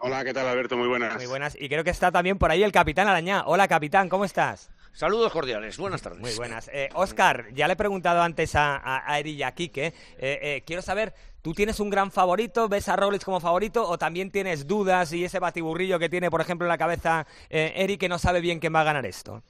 [0.00, 0.76] Hola, ¿qué tal Alberto?
[0.76, 1.16] Muy buenas.
[1.16, 1.56] Muy buenas.
[1.60, 3.42] Y creo que está también por ahí el capitán Arañá.
[3.46, 4.70] Hola, capitán, ¿cómo estás?
[4.92, 6.20] Saludos cordiales, buenas tardes.
[6.20, 6.68] Muy buenas.
[6.72, 9.86] Eh, Oscar, ya le he preguntado antes a, a, a Eri y a Quique.
[9.86, 12.68] eh, eh, quiero saber, ¿tú tienes un gran favorito?
[12.68, 13.88] ¿Ves a Roglic como favorito?
[13.88, 17.72] ¿O también tienes dudas y ese batiburrillo que tiene, por ejemplo, en la cabeza eh,
[17.76, 19.42] Eri que no sabe bien quién va a ganar esto?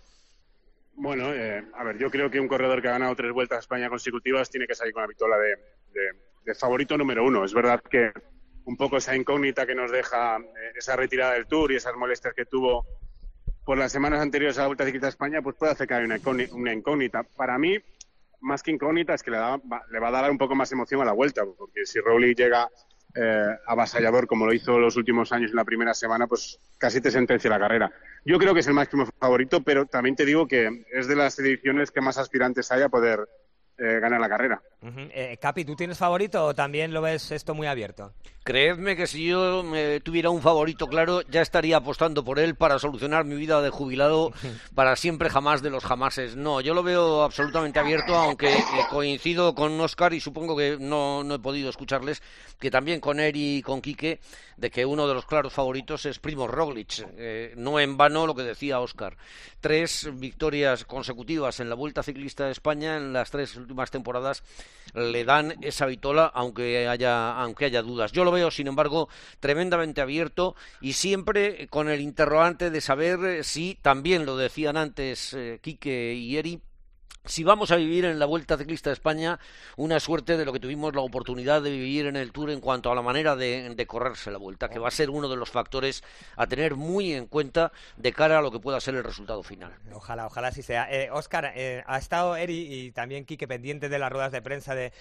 [0.94, 3.60] Bueno, eh, a ver, yo creo que un corredor que ha ganado tres vueltas a
[3.60, 5.48] España consecutivas tiene que salir con la victoria de,
[5.92, 7.44] de- de favorito número uno.
[7.44, 8.10] Es verdad que
[8.68, 12.34] un poco esa incógnita que nos deja eh, esa retirada del Tour y esas molestias
[12.34, 12.84] que tuvo
[13.64, 16.04] por las semanas anteriores a la Vuelta Ciclista a España, pues puede hacer que haya
[16.04, 17.22] una, incógni- una incógnita.
[17.22, 17.78] Para mí,
[18.40, 21.00] más que incógnita, es que le, va- le va a dar un poco más emoción
[21.00, 22.68] a la Vuelta, porque si Rowley llega
[23.14, 27.10] eh, avasallador como lo hizo los últimos años en la primera semana, pues casi te
[27.10, 27.90] sentencia la carrera.
[28.24, 31.38] Yo creo que es el máximo favorito, pero también te digo que es de las
[31.38, 33.26] ediciones que más aspirantes hay a poder
[33.78, 34.60] eh, ganar la carrera.
[34.82, 38.12] Eh, Capi, ¿tú tienes favorito o también lo ves esto muy abierto?
[38.48, 42.78] Creedme que si yo eh, tuviera un favorito claro, ya estaría apostando por él para
[42.78, 44.32] solucionar mi vida de jubilado
[44.74, 46.34] para siempre jamás de los jamases.
[46.34, 51.24] No, yo lo veo absolutamente abierto, aunque eh, coincido con Oscar y supongo que no,
[51.24, 52.22] no he podido escucharles,
[52.58, 54.18] que también con Eri y con Quique,
[54.56, 57.06] de que uno de los claros favoritos es Primo Roglic.
[57.18, 59.18] Eh, no en vano lo que decía Oscar.
[59.60, 64.42] Tres victorias consecutivas en la Vuelta Ciclista de España en las tres últimas temporadas
[64.94, 68.12] le dan esa vitola aunque haya aunque haya dudas.
[68.12, 69.08] Yo lo veo, sin embargo,
[69.40, 75.34] tremendamente abierto y siempre con el interrogante de saber eh, si también lo decían antes
[75.34, 76.60] eh, Quique y Eri
[77.28, 79.38] si vamos a vivir en la Vuelta Ciclista de España
[79.76, 82.90] una suerte de lo que tuvimos la oportunidad de vivir en el Tour en cuanto
[82.90, 86.02] a la manera de, correrse la Vuelta, que va a ser uno de los factores
[86.36, 89.72] a tener muy en cuenta de cara a lo que pueda ser el resultado final.
[89.92, 90.88] Ojalá, ojalá así sea.
[90.90, 94.74] Eh, Oscar, eh, ha estado Eri y también Quique pendiente de las ruedas de prensa
[94.74, 94.92] de,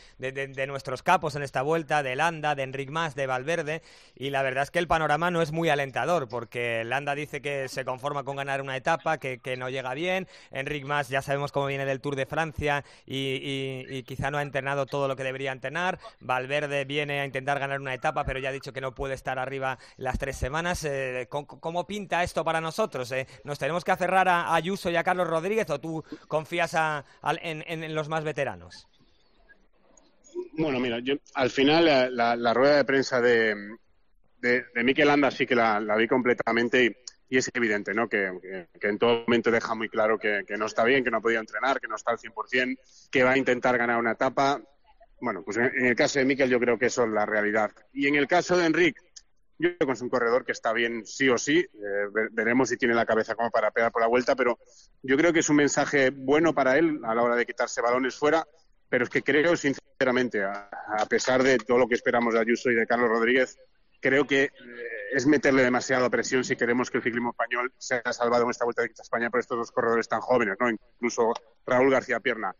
[0.67, 3.81] nuestros capos en esta Vuelta, de Landa, de Enric Mas, de Valverde,
[4.15, 7.69] y la verdad es que el panorama no es muy alentador, porque Landa dice que
[7.69, 11.51] se conforma con ganar una etapa, que, que no llega bien, Enric Mas ya sabemos
[11.51, 15.51] cómo viene del Tour de Francia y, quizá no ha entrenado todo lo que debería
[15.51, 15.99] entrenar.
[16.19, 19.39] Valverde viene a intentar ganar una etapa, pero ya ha dicho que no puede estar
[19.39, 20.83] arriba las tres semanas.
[20.83, 23.11] Eh, ¿cómo, pinta esto para nosotros?
[23.11, 23.27] Eh?
[23.43, 26.75] ¿Nos tenemos que aferrar a Ayuso y a Carlos Rodríguez o tú confías
[27.41, 28.87] en, los más veteranos?
[30.53, 33.77] Bueno, mira, yo al final la, rueda de prensa de,
[34.41, 38.07] de, Mikel Anda sí que la, la vi completamente y es evidente ¿no?
[38.07, 38.31] que,
[38.81, 41.79] en todo momento deja muy claro que, no está bien, que no ha podido entrenar,
[41.79, 42.77] que no está al 100%,
[43.11, 44.61] que va a intentar ganar una etapa.
[45.19, 47.71] Bueno, pues en, el caso de Mikel yo creo que eso es la realidad.
[47.91, 49.01] Y en el caso de Enric,
[49.59, 51.59] yo creo que es un corredor que está bien sí o sí.
[51.59, 54.59] Eh, veremos si tiene la cabeza como para pegar por la vuelta, pero
[55.01, 58.15] yo creo que es un mensaje bueno para él a la hora de quitarse balones
[58.15, 58.45] fuera.
[58.89, 62.69] Pero es que creo, sinceramente, a, a pesar de todo lo que esperamos de Ayuso
[62.69, 63.57] y de Carlos Rodríguez,
[63.99, 64.51] creo que eh,
[65.11, 68.81] es meterle demasiada presión si queremos que el ciclismo español sea salvado en esta vuelta
[68.81, 70.69] de España por estos dos corredores tan jóvenes, ¿no?
[70.69, 71.33] Incluso
[71.65, 72.53] Raúl García Pierna.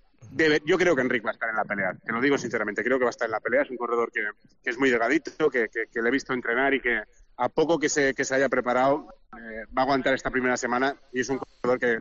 [0.66, 2.98] yo creo que Enrique va a estar en la pelea, te lo digo sinceramente, creo
[2.98, 4.22] que va a estar en la pelea, es un corredor que,
[4.64, 7.02] es muy delgadito, que, le he visto entrenar y que
[7.38, 9.08] a poco que se, que se haya preparado
[9.38, 12.00] eh, va a aguantar esta primera semana y es un corredor que,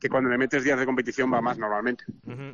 [0.00, 2.04] que cuando le metes días de competición va más normalmente.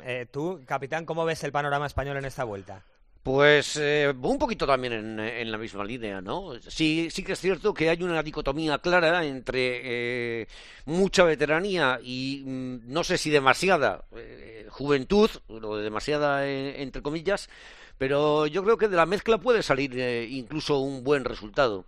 [0.04, 2.85] Eh, tú, capitán, ¿cómo ves el panorama español en esta vuelta?
[3.24, 6.60] Pues eh, un poquito también en, la misma línea, ¿no?
[6.60, 10.48] Sí, sí que es cierto que hay una dicotomía clara entre eh,
[10.84, 17.48] mucha veteranía y mm, no sé si demasiada eh, juventud, o demasiada entre comillas,
[17.96, 19.98] pero yo creo que de la mezcla puede salir
[20.30, 21.87] incluso un buen resultado.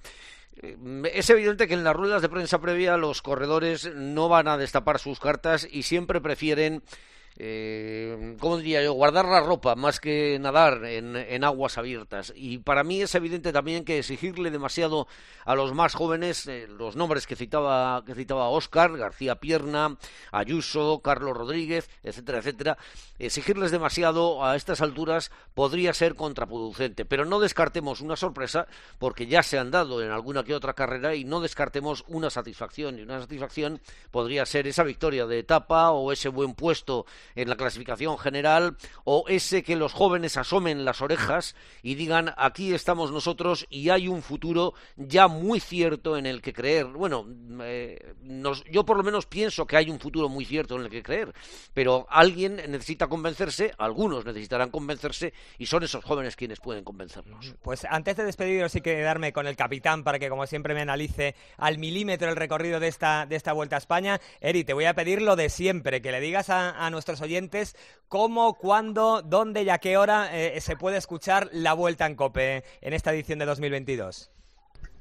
[1.12, 4.98] Es evidente que en las ruedas de prensa previa los corredores no van a destapar
[4.98, 6.82] sus cartas y siempre prefieren
[7.38, 8.92] eh, ¿cómo diría yo?
[8.94, 12.32] Guardar la ropa más que nadar en, aguas abiertas.
[12.34, 15.06] Y para mí es evidente también que exigirle demasiado
[15.44, 19.96] a los más jóvenes, eh, los nombres que citaba, que citaba Oscar, García Pierna,
[20.32, 22.78] Ayuso, Carlos Rodríguez, etcétera, etcétera,
[23.18, 27.04] exigirles demasiado a estas alturas podría ser contraproducente.
[27.04, 28.66] Pero no descartemos una sorpresa,
[28.98, 32.98] porque ya se han dado en alguna que otra carrera, y no descartemos una satisfacción.
[32.98, 37.56] Y una satisfacción podría ser esa victoria de etapa o ese buen puesto en la
[37.56, 43.66] clasificación general o ese que los jóvenes asomen las orejas y digan aquí estamos nosotros
[43.70, 46.86] y hay un futuro ya muy cierto en el que creer.
[46.86, 47.26] Bueno,
[47.62, 48.14] eh,
[48.70, 51.32] yo por lo menos pienso que hay un futuro muy cierto en el que creer,
[51.74, 57.54] pero alguien necesita convencerse, algunos necesitarán convencerse y son esos jóvenes quienes pueden convencernos.
[57.62, 61.34] Pues antes de despediros y quedarme con el capitán para que como siempre me analice
[61.56, 64.94] al milímetro el recorrido de esta, de esta Vuelta a España, Eri, te voy a
[64.94, 67.76] pedir lo de siempre, que le digas a nuestros oyentes
[68.08, 72.64] cómo, cuándo, dónde y a qué hora eh, se puede escuchar la vuelta en COPE
[72.80, 74.30] en esta edición de 2022.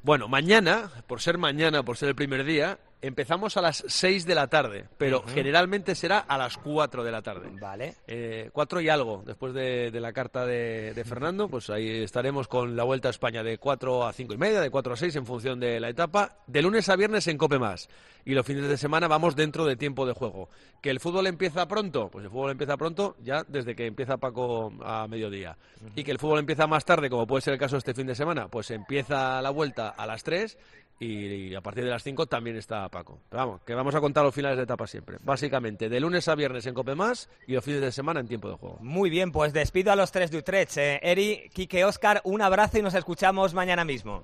[0.04, 4.36] Bueno, mañana, por ser mañana, por ser el primer día, empezamos a las 6 de
[4.36, 7.50] la tarde, pero generalmente será a las 4 de la tarde.
[7.60, 7.96] Vale.
[8.08, 12.84] Eh, 4 y algo, después de, la carta de, Fernando, pues ahí estaremos con la
[12.84, 15.60] Vuelta a España de 4 a 5 y media, de 4 a 6 en función
[15.60, 17.90] de la etapa, de lunes a viernes en Cope Más.
[18.26, 20.50] Y los fines de semana vamos dentro de tiempo de juego.
[20.82, 22.10] ¿Que el fútbol empieza pronto?
[22.10, 25.58] Pues el fútbol empieza pronto ya desde que empieza Paco a mediodía.
[25.96, 28.16] Y que el fútbol empieza más tarde, como puede ser el caso este fin de
[28.16, 30.58] semana, pues empieza la vuelta a las 3
[31.00, 33.20] y, a partir de las 5 también está Paco.
[33.32, 35.18] vamos, que vamos a contar los finales de etapa siempre.
[35.24, 38.50] Básicamente, de lunes a viernes en Cope Más y los fines de semana en tiempo
[38.50, 38.78] de juego.
[38.80, 40.78] Muy bien, pues despido a los tres de Utrecht.
[40.78, 44.24] Eh, Eri, Kike, Oscar, un abrazo y nos escuchamos mañana mismo.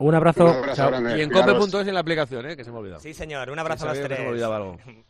[0.00, 0.62] Un abrazo.
[1.14, 2.56] y en cope.es en la aplicación, ¿eh?
[2.56, 3.00] que se me ha olvidado.
[3.00, 3.50] Sí, señor.
[3.50, 4.18] Un abrazo a los tres.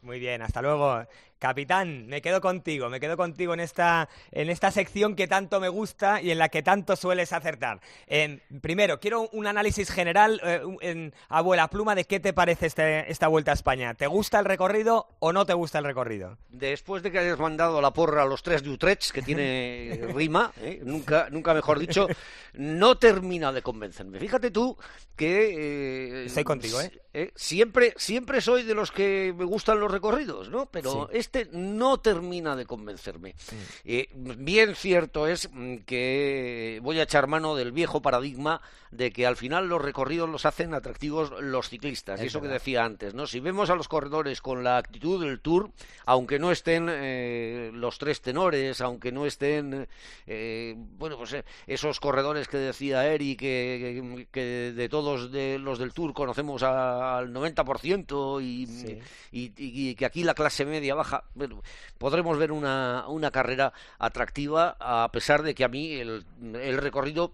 [0.02, 1.04] Muy bien, hasta luego.
[1.40, 5.70] Capitán, me quedo contigo, me quedo contigo en esta, en esta sección que tanto me
[5.70, 7.80] gusta y en la que tanto sueles acertar.
[8.06, 13.10] Em, primero, quiero un análisis general, eh, en abuela pluma, de qué te parece este,
[13.10, 13.94] esta vuelta a España.
[13.94, 16.36] ¿Te gusta el recorrido o no te gusta el recorrido?
[16.50, 20.52] Después de que hayas mandado la porra a los tres de Utrecht, que tiene rima,
[20.60, 20.82] ¿eh?
[20.84, 22.06] nunca, nunca mejor dicho,
[22.52, 24.18] no termina de convencerme.
[24.18, 24.76] Fíjate tú
[25.16, 26.22] que...
[26.22, 26.92] Eh, Estoy contigo, ¿eh?
[27.12, 27.32] ¿Eh?
[27.34, 30.66] Siempre, siempre soy de los que me gustan los recorridos, ¿no?
[30.66, 33.30] Pero este no termina de convencerme.
[33.34, 33.54] Mm.
[33.84, 39.24] Eh, bien cierto es mm, que voy a echar mano del viejo paradigma de que
[39.26, 42.20] al final los recorridos los hacen atractivos los ciclistas.
[42.20, 43.26] y Es eso que decía antes, ¿no?
[43.26, 45.70] Si vemos a los corredores con la actitud del Tour,
[46.06, 49.86] aunque no estén eh, los tres tenores, aunque no estén,
[50.26, 55.78] eh, bueno, pues eh, esos corredores que decía Eri, que, que de todos de los
[55.78, 59.00] del Tour conocemos a- al 90% y,
[59.32, 61.62] y, y que aquí la clase media baja, bueno,
[61.98, 67.32] podremos ver una, una carrera atractiva a pesar de que a mí el, el recorrido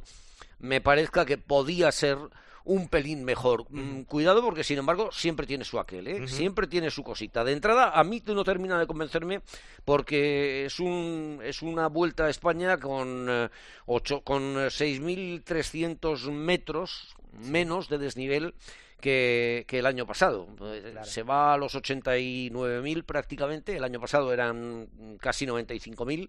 [0.58, 2.18] me parezca que podía ser
[2.66, 3.64] un pelín mejor.
[3.70, 6.28] Mm, Cuidado porque, sin embargo, siempre tiene su aquel, ¿eh?
[6.28, 7.44] Siempre tiene su cosita.
[7.44, 9.40] De entrada, a mí no termina de convencerme
[9.84, 13.48] porque es, un, es una vuelta a España con, eh,
[13.86, 18.54] ocho, con eh, 6.300 metros menos de desnivel
[19.00, 20.48] que, que el año pasado.
[20.62, 24.88] Eh, Se va a los 89.000 prácticamente, el año pasado eran
[25.20, 26.28] casi 95.000,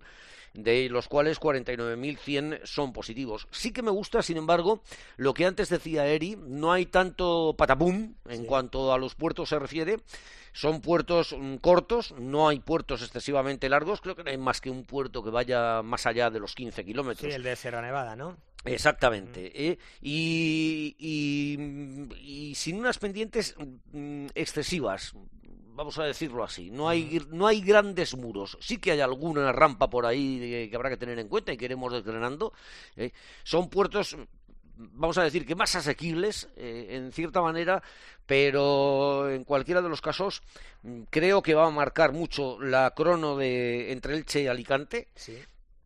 [0.54, 3.48] de los cuales 49.100 son positivos.
[3.52, 4.82] Sí que me gusta, sin embargo,
[5.16, 9.60] lo que antes decía Eri, no hay tanto patapum en cuanto a los puertos se
[9.60, 9.98] refiere.
[10.54, 14.72] Son puertos mm, cortos, no hay puertos excesivamente largos, creo que no hay más que
[14.72, 17.30] un puerto que vaya más allá de los 15 kilómetros.
[17.30, 18.38] Sí, el de Sierra Nevada, ¿no?
[18.74, 19.52] Exactamente.
[19.70, 19.78] ¿eh?
[20.02, 23.56] Y, y- y sin unas pendientes
[23.92, 25.14] mm, excesivas,
[25.74, 26.72] vamos a decirlo así.
[26.72, 28.58] No hay, no hay grandes muros.
[28.62, 31.66] Sí que hay alguna rampa por ahí que habrá que tener en cuenta y que
[31.66, 32.54] iremos desgranando.
[32.96, 33.12] ¿eh?
[33.44, 34.18] Son puertos
[34.80, 37.82] vamos a decir que más asequibles eh, en cierta manera,
[38.28, 40.44] pero en cualquiera de los casos
[40.84, 45.36] mm, creo que va a marcar mucho la crono de entre Elche y Alicante Sí.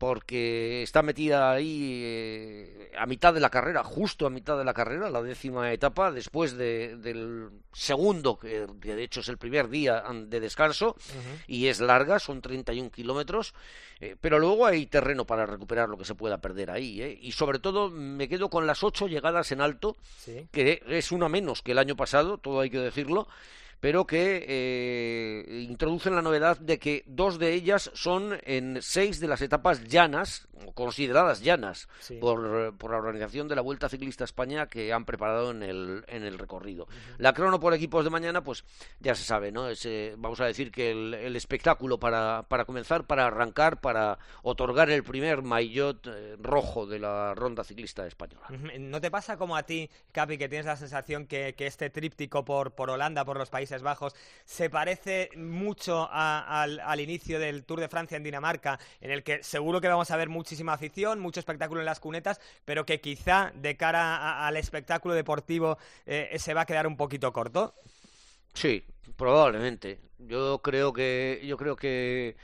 [0.02, 4.74] Porque está metida ahí eh, a mitad de la carrera, justo a mitad de la
[4.74, 9.68] carrera, la décima etapa, después de- del segundo, que, que de hecho es el primer
[9.68, 10.96] día de descanso,
[11.46, 13.54] y es larga, son 31 kilómetros,
[14.00, 17.16] eh, pero luego hay terreno para recuperar lo que se pueda perder ahí, ¿eh?
[17.22, 20.48] y sobre todo me quedo con las ocho llegadas en alto, Sí.
[20.50, 23.28] que es una menos que el año pasado, todo hay que decirlo,
[23.82, 29.26] pero que eh, introducen la novedad de que dos de ellas son en seis de
[29.26, 32.14] las etapas llanas, consideradas llanas, Sí.
[32.20, 36.04] por, por la organización de la Vuelta Ciclista a España que han preparado en el,
[36.06, 36.86] en el recorrido.
[37.18, 38.64] La crono por equipos de mañana, pues
[39.00, 39.68] ya se sabe, ¿no?
[39.68, 44.16] Es, eh, vamos a decir que el, el espectáculo para, para comenzar, para arrancar, para
[44.44, 48.46] otorgar el primer maillot eh, rojo de la Ronda Ciclista Española.
[48.78, 52.44] ¿No te pasa como a ti, Capi, que tienes la sensación que, que este tríptico
[52.44, 57.80] por, por Holanda, por los Países Bajos, se parece mucho a- al, inicio del Tour
[57.80, 61.40] de Francia en Dinamarca, en el que seguro que vamos a ver muchísima afición, mucho
[61.40, 66.62] espectáculo en las cunetas, pero que quizá de cara al espectáculo deportivo eh, se va
[66.62, 67.74] a quedar un poquito corto?
[68.52, 68.84] Sí,
[69.16, 69.98] probablemente.
[70.18, 72.36] Yo creo que yo creo que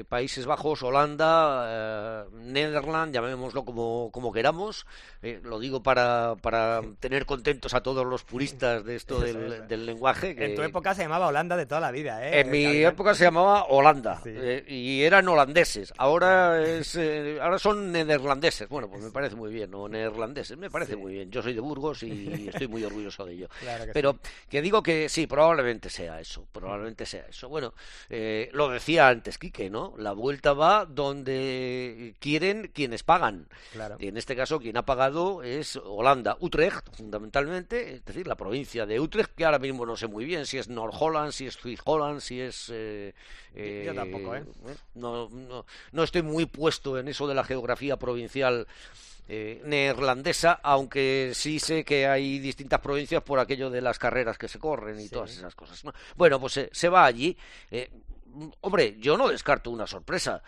[0.00, 4.86] eh, Países Bajos, Holanda, eh, Netherlands, llamémoslo como, como queramos.
[5.22, 9.86] eh, lo digo para, para tener contentos a todos los puristas de esto del, del
[9.86, 10.34] lenguaje.
[10.34, 12.40] que- En tu época se llamaba Holanda de toda la vida, ¿eh?
[12.40, 12.84] en mi Capi?
[12.84, 15.92] época se llamaba Holanda eh, y eran holandeses.
[15.98, 18.68] Ahora es, eh, ahora son neerlandeses.
[18.68, 21.30] Bueno, pues me parece muy bien, o neerlandeses, me parece muy bien.
[21.30, 23.48] Yo soy de Burgos y estoy muy orgulloso de ello.
[23.60, 27.48] Claro que Pero que digo que sí, probablemente sea eso, probablemente sea eso.
[27.48, 27.72] Bueno,
[28.08, 29.94] eh, lo decía antes Quique, ¿no?
[29.96, 33.48] La vuelta va donde quieren quienes pagan.
[33.72, 33.96] Claro.
[33.98, 38.86] Y en este caso quien ha pagado es Holanda, Utrecht, fundamentalmente, es decir, la provincia
[38.86, 41.54] de Utrecht, que ahora mismo no sé muy bien si es North Holland, si es
[41.54, 42.68] Swiss Holland, si es...
[42.72, 43.14] eh,
[43.54, 44.44] eh, Yo tampoco, ¿eh?
[44.94, 48.66] No, no, no estoy muy puesto en eso de la geografía provincial
[49.28, 54.48] eh, neerlandesa, aunque sí sé que hay distintas provincias por aquello de las carreras que
[54.48, 55.84] se corren y todas esas cosas.
[55.84, 55.92] ¿no?
[56.16, 57.36] Bueno, pues eh, se va allí.
[57.70, 57.88] Eh,
[58.60, 60.42] hombre, yo no descarto una sorpresa.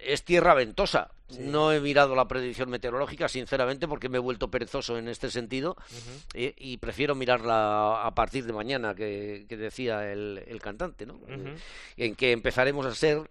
[0.00, 1.10] Es tierra ventosa.
[1.40, 5.76] No he mirado la predicción meteorológica, sinceramente, porque me he vuelto perezoso en este sentido
[6.34, 11.20] eh, y prefiero mirarla a partir de mañana, que, que decía el, el cantante, ¿no?
[11.28, 11.56] Eh,
[11.96, 13.28] en que empezaremos a ser,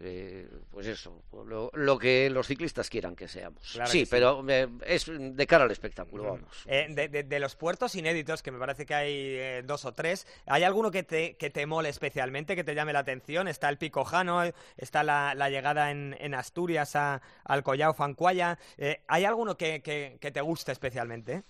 [0.00, 3.72] eh, pues eso, lo, lo que los ciclistas quieran que seamos.
[3.72, 4.10] Claro sí, que sí.
[4.10, 6.64] pero eh, es de cara al espectáculo, vamos.
[6.66, 10.26] Eh, de, de- de los puertos inéditos, que me parece que hay dos o tres,
[10.46, 13.48] ¿hay alguno que te, que te mole especialmente, que te llame la atención?
[13.48, 18.58] Está el Picojano, eh, está la, la llegada en, en Asturias a, al Collao Fancuaya.
[18.78, 21.42] Eh, ¿Hay alguno que, que- que te guste especialmente?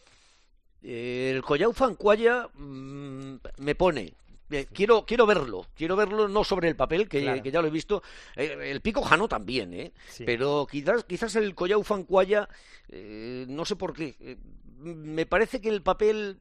[0.83, 4.15] El Collao Fancuaya mm, me pone.
[4.51, 7.43] Eh, quiero, quiero verlo, quiero verlo no sobre el papel, que, Claro.
[7.43, 8.03] que ya lo he visto.
[8.37, 9.93] Eh, el Pico Jano también, ¿eh?
[10.09, 10.25] Sí.
[10.27, 12.49] Pero quizás, quizás el Collao Fancuaya,
[12.89, 14.37] eh, no sé por qué,
[14.79, 16.39] me parece que el papel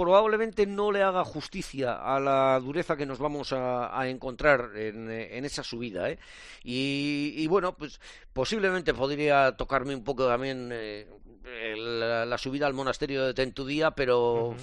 [0.00, 5.10] probablemente no le haga justicia a la dureza que nos vamos a, a encontrar en,
[5.10, 6.08] en esa subida.
[6.08, 6.18] ¿eh?
[6.64, 8.00] Y, y bueno, pues
[8.32, 11.06] posiblemente podría tocarme un poco también eh,
[11.44, 14.54] el- la, la subida al monasterio de Tentudía, pero...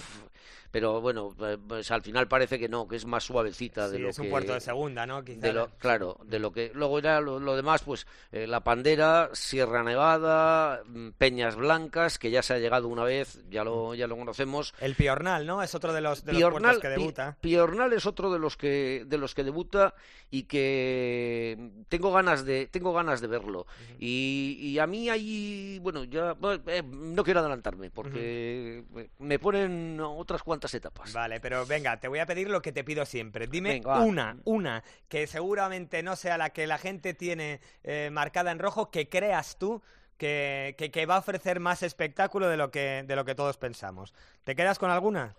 [0.77, 4.09] Pero bueno, eh, pues al final parece que no, que es más suavecita de lo
[4.09, 5.23] es que un puerto de segunda, ¿no?
[5.23, 9.31] De lo, claro, de lo que luego era lo, lo demás, pues eh, la Pandera,
[9.33, 14.05] Sierra Nevada, mm, Peñas Blancas, que ya se ha llegado una vez, ya lo ya
[14.05, 14.75] lo conocemos.
[14.79, 15.63] El Piornal, ¿no?
[15.63, 17.37] Es otro de los, de los Piornal, puertos que Pi- debuta.
[17.41, 19.95] Piornal es otro de los que de los que debuta
[20.29, 23.65] y que tengo ganas de tengo ganas de verlo
[23.97, 26.35] y, y a mí ahí bueno ya
[26.67, 28.83] eh, no quiero adelantarme porque
[29.19, 32.83] me ponen otras cuantas etapas Vale, pero venga, te voy a pedir lo que te
[32.83, 33.47] pido siempre.
[33.47, 38.51] Dime Venga, una, una, que seguramente no sea la que la gente tiene eh, marcada
[38.51, 39.81] en rojo, que creas tú
[40.17, 43.57] que, que, que va a ofrecer más espectáculo de lo que, de lo que todos
[43.57, 44.13] pensamos.
[44.43, 45.35] ¿Te quedas con alguna?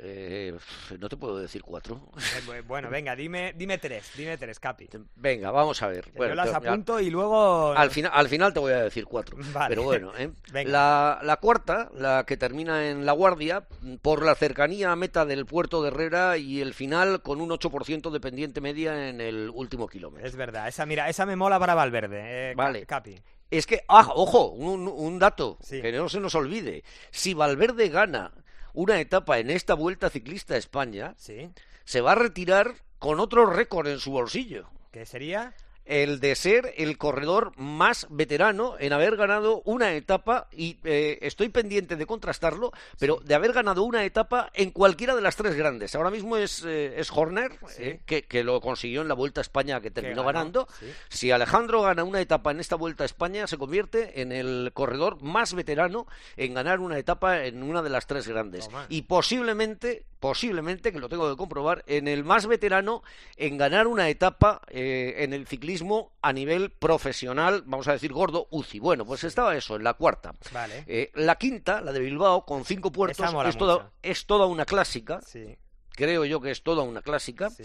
[0.00, 0.54] Eh,
[0.98, 4.88] no te puedo decir cuatro Eh, bu- bueno, venga, dime, dime tres, dime tres, Capi.
[5.16, 7.72] venga vamos a ver Yo las apunto y luego...
[7.72, 9.36] Al final, al final te voy a decir cuatro.
[9.52, 9.70] Vale.
[9.70, 10.30] Pero bueno, ¿eh?
[10.66, 13.66] La, la cuarta, la que termina en La Guardia,
[14.02, 18.10] por la cercanía a meta del puerto de Herrera y el final con un 8%
[18.10, 20.26] de pendiente media en el último kilómetro.
[20.26, 22.84] Es verdad, esa mira, esa me mola para Valverde, eh, Vale.
[22.86, 23.16] Capi.
[23.50, 25.80] Es que, ah, ojo, un, un dato Sí.
[25.80, 26.84] que no se nos olvide.
[27.10, 28.30] Si Valverde gana
[28.74, 31.50] una etapa en esta Vuelta Ciclista a España, Sí,
[31.84, 34.68] se va a retirar con otro récord en su bolsillo.
[34.90, 35.54] que sería...
[35.88, 41.48] el de ser el corredor más veterano en haber ganado una etapa y eh, estoy
[41.48, 45.94] pendiente de contrastarlo, pero de haber ganado una etapa en cualquiera de las tres grandes.
[45.94, 49.42] Ahora mismo es, eh, es Horner, eh, que, que lo consiguió en la Vuelta a
[49.42, 50.68] España que terminó ganando.
[50.78, 50.86] sí.
[51.08, 55.22] Si Alejandro gana una etapa en esta Vuelta a España, se convierte en el corredor
[55.22, 58.68] más veterano en ganar una etapa en una de las tres grandes.
[58.90, 63.02] Y posiblemente, posiblemente, que lo tengo que comprobar, en el más veterano
[63.36, 65.77] en ganar una etapa eh, en el ciclismo
[66.22, 68.78] a nivel profesional, vamos a decir gordo, UCI.
[68.80, 70.34] Bueno, pues estaba eso, en la cuarta.
[70.52, 70.84] Vale.
[70.86, 75.20] Eh, la quinta, la de Bilbao, con cinco puertos, es toda, es toda una clásica.
[75.22, 75.56] Sí,
[75.90, 77.50] Creo yo que es toda una clásica.
[77.50, 77.64] sí,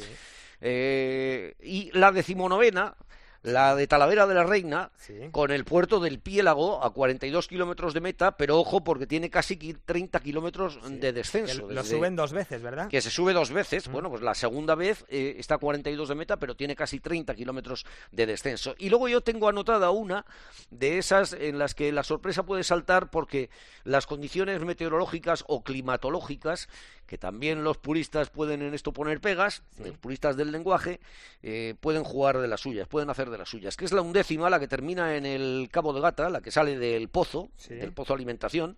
[0.61, 2.95] Eh, y la decimonovena,
[3.43, 5.13] la de Talavera de la Reina, sí.
[5.31, 9.57] con el puerto del Piélago a 42 kilómetros de meta, pero ojo porque tiene casi
[9.57, 11.69] qui- 30 kilómetros de descenso.
[11.69, 12.87] lo suben dos veces, ¿verdad?
[12.87, 13.89] que se sube dos veces.
[13.89, 17.35] Bueno, pues la segunda vez eh, está a 42 de meta, pero tiene casi 30
[17.35, 18.75] kilómetros de descenso.
[18.77, 20.25] Y luego yo tengo anotada una
[20.71, 23.49] de esas en las que la sorpresa puede saltar porque
[23.83, 26.69] las condiciones meteorológicas o climatológicas,
[27.07, 30.99] que también los puristas pueden en esto poner pegas, los puristas del lenguaje,
[31.43, 34.49] eh, pueden jugar de las suyas, pueden hacer de las suyas, que es la undécima,
[34.49, 37.73] la que termina en el Cabo de Gata, la que sale del pozo, Sí.
[37.73, 38.77] del pozo alimentación,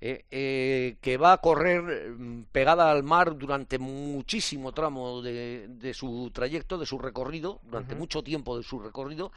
[0.00, 5.94] eh, eh, que va a correr mm, pegada al mar durante muchísimo tramo de, de
[5.94, 9.30] su trayecto, de su recorrido, durante mucho tiempo de su recorrido,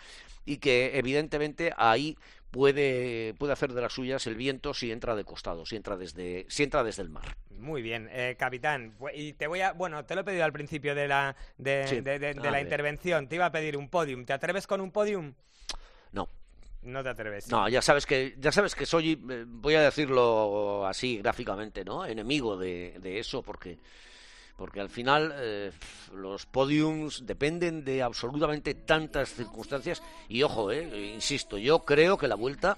[0.45, 2.17] y que evidentemente ahí
[2.53, 6.45] puede, puede hacer de las suyas el viento si entra de costado, si entra desde,
[6.49, 7.35] si entra desde el mar.
[7.57, 8.93] Muy bien, eh, capitán.
[9.15, 12.01] Y te voy a, bueno, te lo he pedido al principio de la de, Sí.
[12.01, 13.27] de- de- la intervención.
[13.27, 14.23] Te iba a pedir un podium.
[14.23, 15.33] ¿Te atreves con un podium?
[16.11, 16.29] No.
[16.83, 17.49] No te atreves.
[17.49, 22.05] No, ya sabes que ya sabes que soy, eh, voy a decirlo así gráficamente, ¿no?
[22.05, 23.79] Enemigo de, de eso porque
[24.55, 25.71] porque al final eh,
[26.13, 32.35] los podiums dependen de absolutamente tantas circunstancias y ojo, eh, insisto, yo creo que la
[32.35, 32.77] vuelta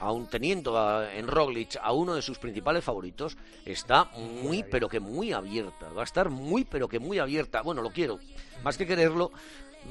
[0.00, 4.04] aun teniendo a- en Roglic a uno de sus principales favoritos, está
[4.42, 7.62] muy pero que muy abierta, va a estar muy pero que muy abierta.
[7.62, 8.18] Bueno, lo quiero,
[8.64, 9.30] más que quererlo,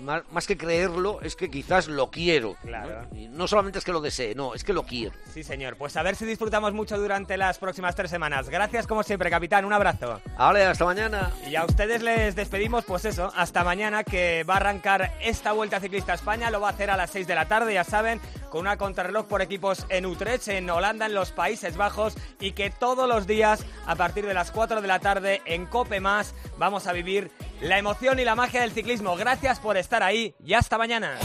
[0.02, 2.56] más, que creerlo, es que quizás lo quiero.
[2.62, 3.08] Claro.
[3.12, 3.18] ¿no?
[3.18, 5.16] Y no solamente es que lo desee, no, es que lo quiero.
[5.34, 5.78] Sí, señor.
[5.78, 8.50] Pues a ver si disfrutamos mucho durante las próximas tres semanas.
[8.50, 9.66] Gracias como siempre, capitán.
[9.66, 10.22] Un abrazo.
[10.38, 11.32] Vale, hasta mañana.
[11.50, 15.80] Y a ustedes les despedimos, pues eso, hasta mañana que va a arrancar esta Vuelta
[15.80, 16.50] Ciclista a España.
[16.50, 18.20] Lo va a hacer a las 6 de la tarde, ya saben,
[18.50, 22.16] con una contrarreloj por equipos en Utrecht, en Holanda, en los Países Bajos.
[22.40, 26.00] Y que todos los días, a partir de las 4 de la tarde, en Cope
[26.00, 27.32] Más, vamos a vivir
[27.64, 29.16] la emoción y la magia del ciclismo.
[29.16, 31.18] Gracias por estar ahí y hasta mañana.